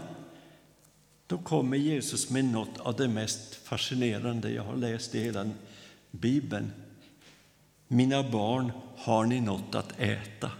[1.27, 5.49] Då kommer Jesus med något av det mest fascinerande jag har läst i hela
[6.11, 6.71] Bibeln.
[7.87, 10.51] Mina barn, har ni något att äta?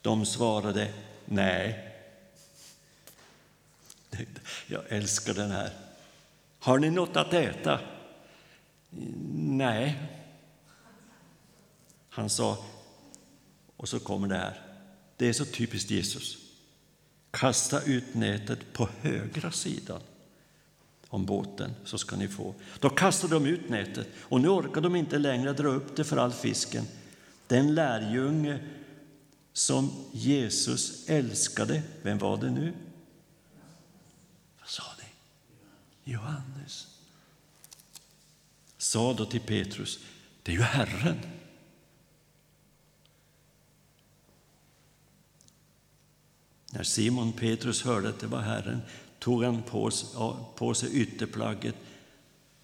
[0.00, 0.92] De svarade
[1.24, 1.94] nej.
[4.66, 5.70] Jag älskar den här.
[6.58, 7.80] Har ni något att äta?
[9.34, 10.17] Nej.
[12.10, 12.64] Han sa,
[13.76, 14.60] och så kommer det här.
[15.16, 16.38] Det är så typiskt Jesus.
[17.30, 20.00] Kasta ut nätet på högra sidan
[21.08, 22.54] om båten så ska ni få.
[22.80, 26.16] Då kastade de ut nätet och nu orkar de inte längre dra upp det för
[26.16, 26.84] all fisken.
[27.46, 28.58] Den lärjunge
[29.52, 32.72] som Jesus älskade, vem var det nu?
[34.60, 36.12] Vad sa ni?
[36.12, 36.86] Johannes.
[38.78, 39.98] Sa då till Petrus,
[40.42, 41.37] det är ju Herren.
[46.70, 48.80] När Simon Petrus hörde att det var Herren
[49.18, 49.90] tog han på,
[50.54, 51.74] på sig ytterplagget,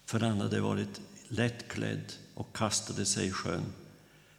[0.05, 3.73] för han hade varit lättklädd och kastade sig i sjön.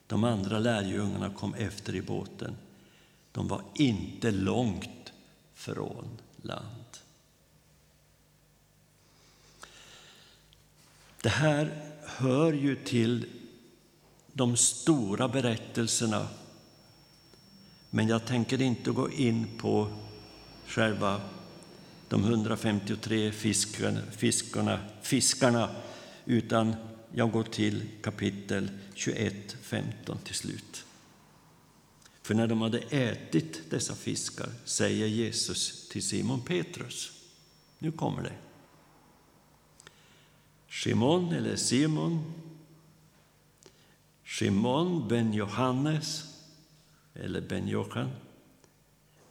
[0.07, 2.57] De andra lärjungarna kom efter i båten.
[3.33, 5.13] De var inte långt
[5.55, 6.85] från land.
[11.23, 13.27] Det här hör ju till
[14.33, 16.29] de stora berättelserna
[17.97, 19.89] men jag tänker inte gå in på
[20.67, 21.21] själva
[22.09, 25.71] de 153 fiskarna, fiskarna, fiskarna
[26.25, 26.75] utan
[27.15, 30.85] jag går till kapitel 21, 15 till slut.
[32.23, 37.13] För när de hade ätit dessa fiskar säger Jesus till Simon Petrus,
[37.79, 38.37] nu kommer det.
[40.71, 42.33] Simon, eller Simon,
[44.25, 46.36] Simon ben Johannes,
[47.25, 48.11] eller ben Johan,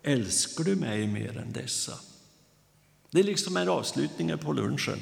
[0.03, 1.99] älskar du mig mer än dessa?
[3.11, 4.99] Det är liksom en avslutning på lunchen.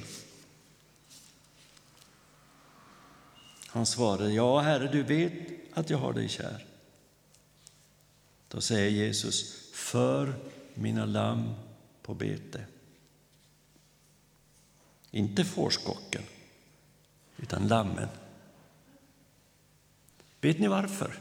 [3.68, 5.34] Han svarade, ja, Herre, du vet
[5.74, 6.66] att jag har dig kär.
[8.48, 10.34] Då säger Jesus, för
[10.74, 11.54] mina lamm
[12.02, 12.66] på bete.
[15.12, 16.24] Inte fårskocken,
[17.38, 18.08] utan lammen.
[20.42, 21.20] Vet ni varför?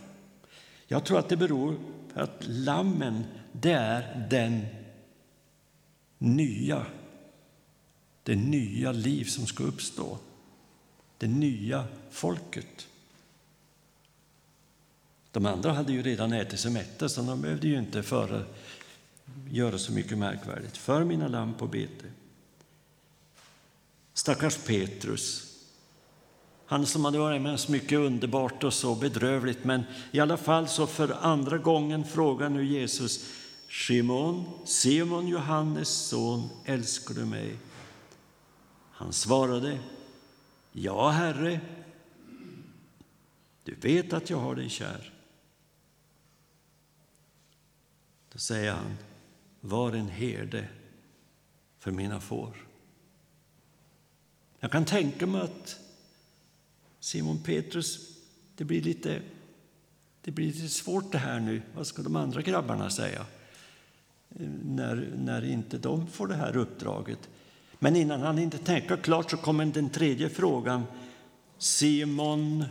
[0.93, 1.77] Jag tror att det beror
[2.15, 4.67] på att lammen, det är den
[6.19, 6.87] nya,
[8.23, 10.19] det nya liv som ska uppstå,
[11.19, 12.89] det nya folket.
[15.31, 18.45] De andra hade ju redan ätit sig mätta, så de behövde ju inte föra,
[19.51, 20.77] göra så mycket märkvärdigt.
[20.77, 22.07] För mina lamm på bete.
[24.15, 25.52] Stackars Petrus,
[26.67, 30.69] han som hade varit med så mycket underbart och så bedrövligt, men i alla fall
[30.69, 33.31] så för andra gången frågar nu Jesus
[33.69, 37.57] Simon, Simon Johannes son, älskar du mig?
[38.91, 39.79] Han svarade,
[40.73, 41.61] Ja, Herre,
[43.65, 45.13] du vet att jag har dig kär.
[48.33, 48.97] Då säger han,
[49.61, 50.69] var en herde
[51.79, 52.67] för mina får.
[54.61, 55.82] Jag kan tänka mig att
[57.03, 57.99] Simon Petrus,
[58.57, 59.23] det blir lite,
[60.21, 61.63] det blir lite svårt det här nu.
[61.75, 63.27] Vad ska de andra grabbarna säga?
[64.31, 67.29] Eh, när, när inte de får det här uppdraget.
[67.79, 70.83] Men innan han inte tänka klart så kommer den tredje frågan.
[71.59, 72.65] Simon,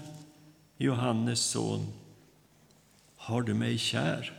[0.78, 1.88] Johannes son,
[3.16, 4.34] har du mig kär?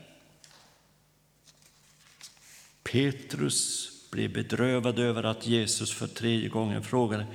[2.82, 7.26] Petrus blev bedrövad över att Jesus för tredje gången frågade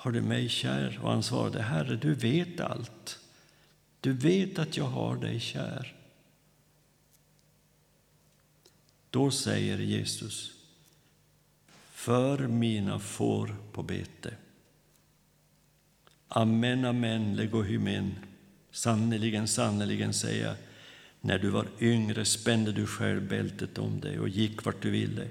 [0.00, 1.00] har du mig kär?
[1.02, 3.18] Och han svarade Herre, du vet allt.
[4.00, 5.94] Du vet att jag har dig kär.
[9.10, 10.52] Då säger Jesus,
[11.90, 14.34] för mina får på bete.
[16.28, 18.14] Amen, amen, legohymen.
[18.70, 20.56] Sannerligen, sannerligen säger jag,
[21.20, 25.28] När du var yngre spände du själv bältet om dig och gick vart du ville.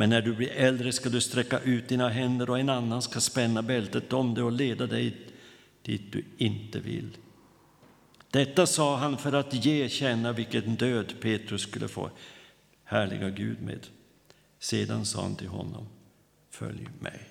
[0.00, 3.20] Men när du blir äldre ska du sträcka ut dina händer och en annan ska
[3.20, 5.16] spänna bältet om dig och leda dig
[5.82, 7.16] dit du inte vill.
[8.30, 12.10] Detta sa han för att ge känna vilken död Petrus skulle få
[12.84, 13.86] härliga Gud med.
[14.58, 15.86] Sedan sa han till honom,
[16.50, 17.28] följ mig.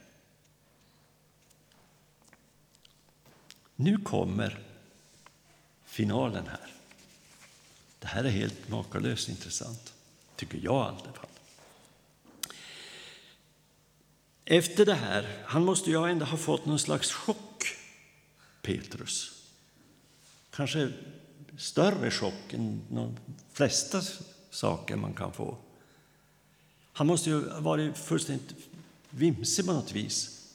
[3.75, 4.59] Nu kommer
[5.85, 6.71] finalen här.
[7.99, 9.93] Det här är helt makalöst intressant,
[10.35, 11.28] tycker jag i alla fall.
[14.51, 17.65] Efter det här, han måste ju ändå ha fått någon slags chock,
[18.61, 19.43] Petrus.
[20.51, 20.91] Kanske
[21.57, 23.17] större chock än de
[23.53, 24.01] flesta
[24.49, 25.57] saker man kan få.
[26.93, 28.55] Han måste ju ha varit fullständigt
[29.09, 30.45] vimsig på något vis.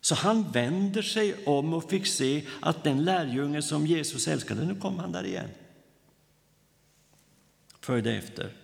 [0.00, 4.80] Så han vänder sig om och fick se att den lärjunge som Jesus älskade, nu
[4.80, 5.48] kom han där igen.
[7.80, 8.59] Följde efter.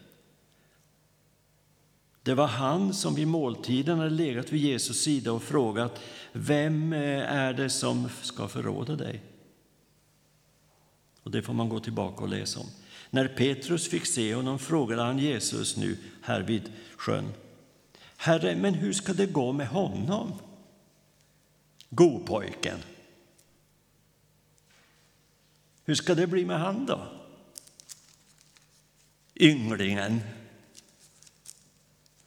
[2.27, 6.01] Det var han som vid måltiden hade legat vid Jesus sida och frågat
[6.33, 9.23] Vem eh, är det som ska förråda dig?
[11.23, 12.67] Och Det får man gå tillbaka och läsa om.
[13.11, 17.33] När Petrus fick se honom frågade han Jesus nu här vid sjön.
[18.17, 20.33] Herre, men hur ska det gå med honom?
[21.91, 22.79] Godpojken.
[25.85, 27.07] Hur ska det bli med han då?
[29.35, 30.21] Ynglingen.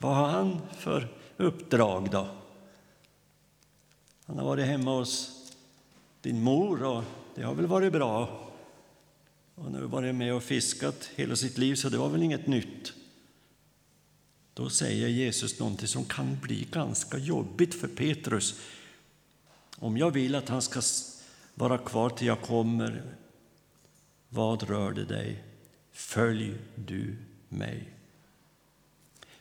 [0.02, 2.28] Vad har han för uppdrag då?
[4.24, 5.30] Han har varit hemma hos
[6.22, 8.48] din mor och det har väl varit bra.
[9.56, 12.92] Han har varit med och fiskat hela sitt liv så det var väl inget nytt.
[14.54, 18.60] Då säger Jesus någonting som kan bli ganska jobbigt för Petrus.
[19.78, 20.80] Om jag vill att han ska
[21.54, 23.02] vara kvar till jag kommer,
[24.28, 25.44] vad rör det dig?
[25.92, 27.16] Följ du
[27.48, 27.99] mig.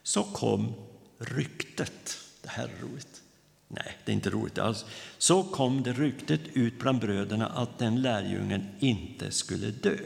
[0.10, 0.74] Så kom
[1.18, 2.18] ryktet.
[2.42, 3.22] Det här är roligt.
[3.68, 4.86] Nej, det är inte roligt alls.
[5.18, 9.98] Så kom det ryktet ut bland bröderna att den lärjungen inte skulle dö.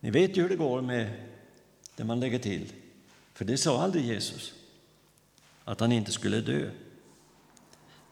[0.00, 1.26] Ni vet ju hur det går med
[1.96, 2.72] det man lägger till.
[3.34, 4.52] För det sa aldrig Jesus,
[5.64, 6.70] att han inte skulle dö.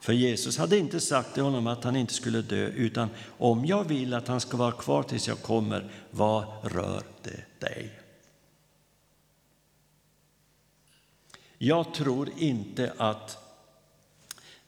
[0.00, 3.08] För Jesus hade inte sagt till honom att han inte skulle dö, utan
[3.38, 7.99] om jag vill att han ska vara kvar tills jag kommer, vad rör det dig?
[11.62, 13.38] Jag tror inte att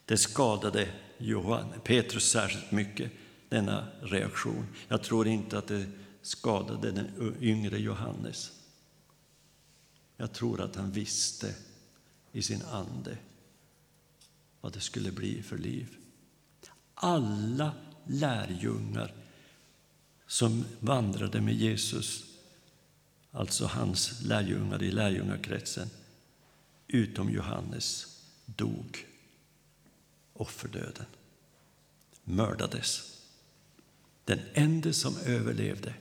[0.05, 3.11] det skadade Johan, Petrus särskilt mycket,
[3.49, 4.67] denna reaktion.
[4.87, 5.85] Jag tror inte att det
[6.21, 8.51] skadade den yngre Johannes.
[10.17, 11.55] Jag tror att han visste
[12.31, 13.17] i sin ande
[14.61, 15.97] vad det skulle bli för liv.
[16.93, 17.71] Alla
[18.05, 19.13] lärjungar
[20.27, 22.23] som vandrade med Jesus,
[23.31, 25.89] alltså hans lärjungar i lärjungakretsen,
[26.93, 29.07] utom Johannes, dog
[30.33, 31.05] offerdöden,
[32.23, 33.19] mördades.
[34.25, 35.93] Den enda som överlevde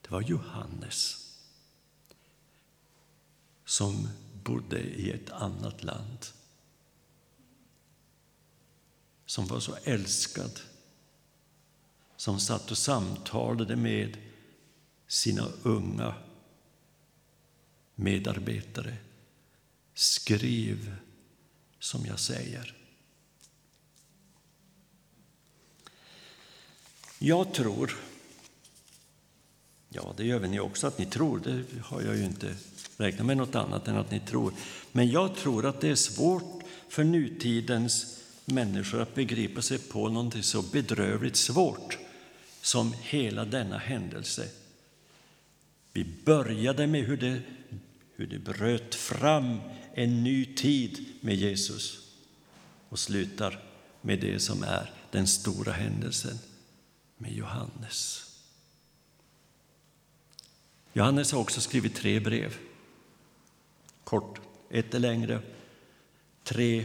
[0.00, 1.28] det var Johannes
[3.64, 4.08] som
[4.44, 6.26] bodde i ett annat land
[9.26, 10.60] som var så älskad
[12.16, 14.16] som satt och samtalade med
[15.06, 16.14] sina unga
[17.94, 18.96] medarbetare.
[19.98, 20.94] Skriv
[21.78, 22.74] som jag säger.
[27.18, 27.96] Jag tror,
[29.88, 32.56] ja det gör väl ni också att ni tror, det har jag ju inte
[32.96, 34.52] räknat med något annat än att ni tror.
[34.92, 40.44] Men jag tror att det är svårt för nutidens människor att begripa sig på något
[40.44, 41.98] så bedrövligt svårt
[42.60, 44.48] som hela denna händelse.
[45.92, 47.40] Vi började med hur det,
[48.16, 49.60] hur det bröt fram
[49.98, 51.98] en ny tid med Jesus
[52.88, 53.64] och slutar
[54.00, 56.38] med det som är den stora händelsen
[57.16, 58.24] med Johannes.
[60.92, 62.56] Johannes har också skrivit tre brev.
[64.04, 64.40] Kort,
[64.70, 65.40] ett är längre,
[66.44, 66.84] tre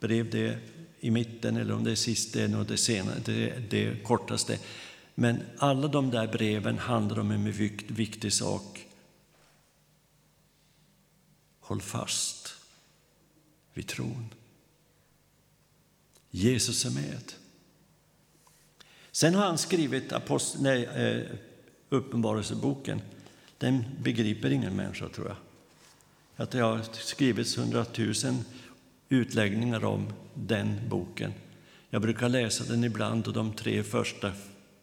[0.00, 0.58] brev det
[1.00, 4.58] i mitten eller om det är sisten och det, senare, det, det kortaste.
[5.14, 7.52] Men alla de där breven handlar om en
[7.88, 8.86] viktig sak.
[11.66, 12.54] Håll fast
[13.74, 14.34] vid tron.
[16.30, 17.32] Jesus är med.
[19.12, 21.26] Sen har han skrivit apost- nej, eh,
[21.88, 23.00] Uppenbarelseboken.
[23.58, 25.36] Den begriper ingen människa, tror jag.
[26.36, 28.44] Att det har skrivits hundratusen
[29.08, 31.32] utläggningar om den boken.
[31.90, 34.32] Jag brukar läsa den ibland och de tre första,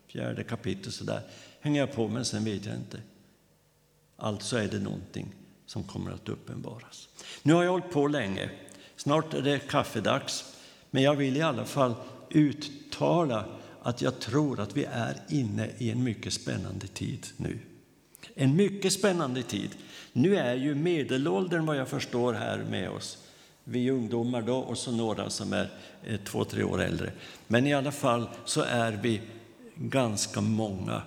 [0.08, 1.22] fjärde kapitlet så där
[1.60, 3.02] hänger jag på, men sen vet jag inte.
[4.16, 5.34] Alltså är det någonting
[5.66, 7.10] som kommer att uppenbaras.
[7.44, 8.50] Nu har jag hållit på länge.
[8.96, 10.56] Snart är det kaffedags.
[10.92, 11.94] Men jag vill i alla fall
[12.30, 13.46] uttala
[13.82, 17.60] att jag tror att vi är inne i en mycket spännande tid nu.
[18.36, 19.70] En mycket spännande tid.
[20.14, 23.18] Nu är ju medelåldern vad jag förstår här med oss.
[23.64, 25.70] Vi ungdomar då och så några som är
[26.04, 27.12] eh, två, tre år äldre.
[27.48, 29.22] Men i alla fall så är vi
[29.76, 31.02] ganska många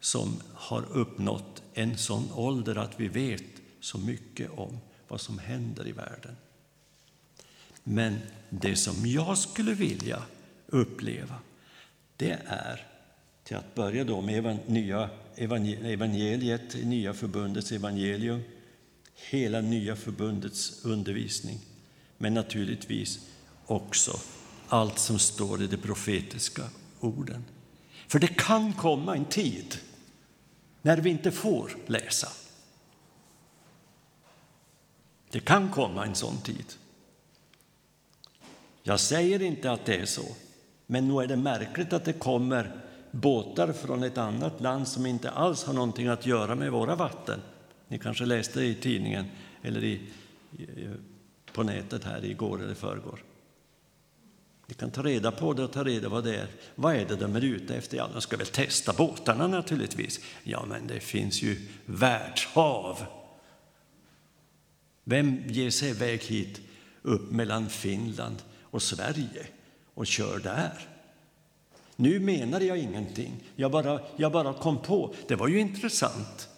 [0.00, 3.53] som har uppnått en sån ålder att vi vet
[3.84, 4.78] så mycket om
[5.08, 6.36] vad som händer i världen.
[7.82, 8.18] Men
[8.50, 10.22] det som jag skulle vilja
[10.66, 11.38] uppleva,
[12.16, 12.86] det är
[13.44, 18.40] till att börja då med nya evangeliet, nya förbundets evangelium,
[19.30, 21.58] hela nya förbundets undervisning,
[22.18, 23.18] men naturligtvis
[23.66, 24.20] också
[24.68, 26.62] allt som står i de profetiska
[27.00, 27.44] orden.
[28.08, 29.78] För det kan komma en tid
[30.82, 32.28] när vi inte får läsa.
[35.34, 36.64] Det kan komma en sån tid.
[38.82, 40.22] Jag säger inte att det är så,
[40.86, 42.80] men nog är det märkligt att det kommer
[43.10, 47.40] båtar från ett annat land som inte alls har någonting att göra med våra vatten.
[47.88, 49.26] Ni kanske läste det i tidningen
[49.62, 50.00] eller i,
[51.52, 53.24] på nätet här igår eller förrgår.
[54.66, 56.48] Ni kan ta reda på det och ta reda vad det är.
[56.74, 57.96] Vad är det de är ute efter?
[57.96, 60.20] Ja, de ska väl testa båtarna naturligtvis.
[60.42, 63.23] Ja, men det finns ju världshav.
[65.04, 66.60] Vem ger sig iväg hit
[67.02, 69.46] upp mellan Finland och Sverige
[69.94, 70.88] och kör där?
[71.96, 75.14] Nu menar jag ingenting, jag bara, jag bara kom på.
[75.28, 76.48] Det var ju intressant.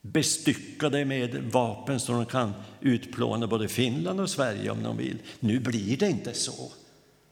[0.00, 5.18] Bestyckade med vapen så de kan utplåna både Finland och Sverige om de vill.
[5.40, 6.72] Nu blir det inte så.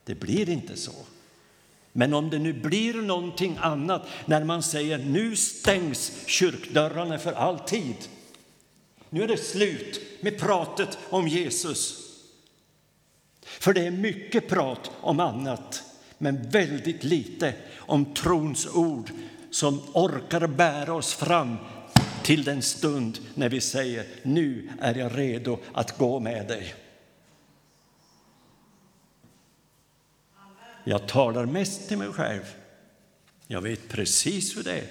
[0.05, 0.93] Det blir inte så.
[1.93, 7.59] Men om det nu blir någonting annat när man säger nu stängs kyrkdörrarna för all
[7.59, 7.97] tid.
[9.11, 12.03] Nu är det slut med pratet om Jesus.
[13.43, 15.83] För det är mycket prat om annat,
[16.19, 19.11] men väldigt lite om trons ord
[19.51, 21.57] som orkar bära oss fram
[22.23, 26.75] till den stund när vi säger nu är jag redo att gå med dig.
[30.85, 32.55] Jag talar mest till mig själv.
[33.47, 34.87] Jag vet precis hur det är.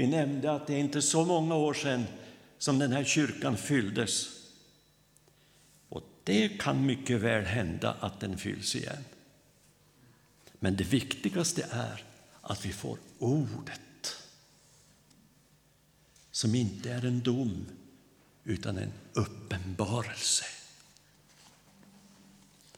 [0.00, 2.04] Vi nämnde att det är inte så många år sedan
[2.58, 4.28] som den här kyrkan fylldes.
[5.88, 9.04] Och Det kan mycket väl hända att den fylls igen.
[10.52, 12.04] Men det viktigaste är
[12.40, 14.16] att vi får ordet
[16.30, 17.66] som inte är en dom,
[18.44, 20.44] utan en uppenbarelse.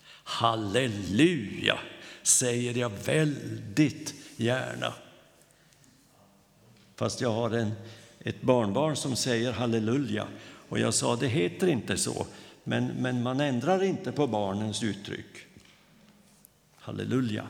[0.05, 1.79] Halleluja,
[2.23, 4.95] säger jag väldigt gärna.
[7.03, 7.73] Fast jag har en,
[8.21, 10.27] ett barnbarn som säger halleluja
[10.69, 12.27] och jag sa det heter inte så
[12.65, 15.27] men, men man ändrar inte på barnens uttryck.
[16.77, 17.47] Halleluja.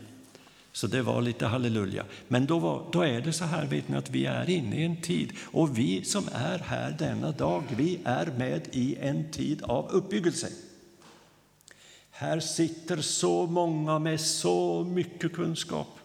[0.72, 2.05] Så det var lite halleluja.
[2.28, 4.84] Men då, var, då är det så här vet ni, att vi är inne i
[4.84, 9.62] en tid och vi som är här denna dag, vi är med i en tid
[9.62, 10.48] av uppbyggelse.
[12.11, 15.98] Här sitter så många med så mycket kunskap.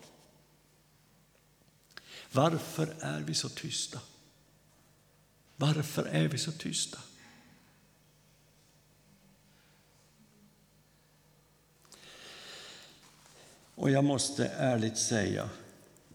[2.31, 3.99] Varför är vi så tysta?
[5.55, 6.97] Varför är vi så tysta?
[13.75, 15.49] Och jag måste ärligt säga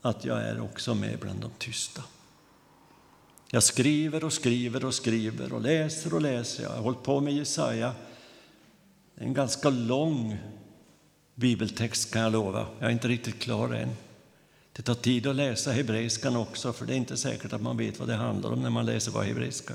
[0.03, 2.05] att jag är också med bland de tysta.
[3.51, 6.63] Jag skriver och skriver och skriver och läser och läser.
[6.63, 7.95] Jag har hållit på med Jesaja.
[9.15, 10.39] En ganska lång
[11.35, 12.67] bibeltext kan jag lova.
[12.79, 13.97] Jag är inte riktigt klar än.
[14.73, 17.99] Det tar tid att läsa hebreiskan också, för det är inte säkert att man vet
[17.99, 19.75] vad det handlar om när man läser bara hebreiska.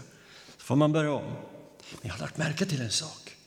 [0.58, 1.32] Så får man börja om.
[1.92, 3.38] Men jag har lagt märke till en sak.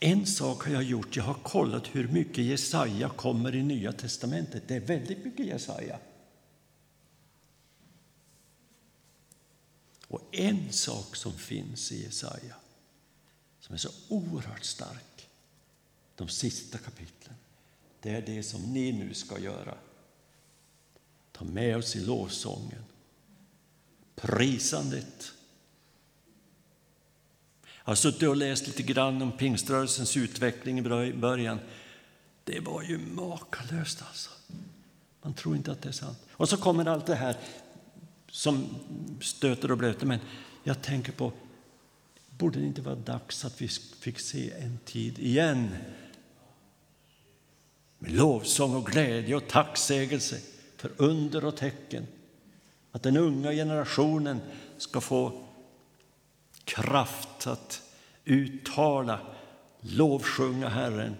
[0.00, 4.62] En sak har jag gjort, jag har kollat hur mycket Jesaja kommer i Nya testamentet.
[4.68, 5.98] Det är väldigt mycket Jesaja.
[10.08, 12.54] Och en sak som finns i Jesaja,
[13.60, 15.28] som är så oerhört stark,
[16.16, 17.34] de sista kapitlen,
[18.02, 19.74] det är det som ni nu ska göra.
[21.32, 22.84] Ta med oss i lovsången,
[24.14, 25.32] prisandet,
[27.84, 31.58] jag har suttit och läst lite grann om pingströrelsens utveckling i början.
[32.44, 34.30] Det var ju makalöst alltså.
[35.22, 36.18] Man tror inte att det är sant.
[36.32, 37.36] Och så kommer allt det här
[38.28, 38.66] som
[39.20, 40.06] stöter och blöter.
[40.06, 40.18] Men
[40.64, 41.32] jag tänker på,
[42.30, 43.68] borde det inte vara dags att vi
[44.00, 45.68] fick se en tid igen
[48.02, 50.36] med lovsång och glädje och tacksägelse
[50.76, 52.06] för under och tecken.
[52.92, 54.40] Att den unga generationen
[54.78, 55.32] ska få
[56.64, 57.82] kraft att
[58.24, 59.18] uttala,
[59.80, 61.16] lovsjunga Herren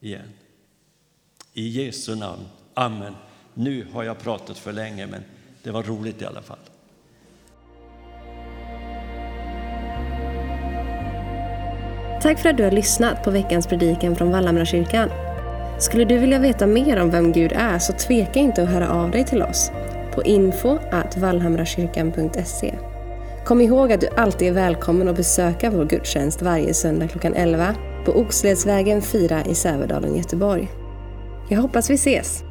[0.00, 0.28] igen.
[1.52, 2.44] I Jesu namn.
[2.74, 3.14] Amen.
[3.54, 5.22] Nu har jag pratat för länge, men
[5.62, 6.58] det var roligt i alla fall.
[12.22, 15.25] Tack för att du har lyssnat på veckans predikan från Vallhamrakyrkan.
[15.78, 19.10] Skulle du vilja veta mer om vem Gud är så tveka inte att höra av
[19.10, 19.70] dig till oss
[20.14, 22.74] på info.vallhamrakyrkan.se
[23.44, 27.74] Kom ihåg att du alltid är välkommen att besöka vår gudstjänst varje söndag klockan 11
[28.04, 30.68] på Oxledsvägen 4 i Sävedalen, Göteborg.
[31.48, 32.45] Jag hoppas vi ses!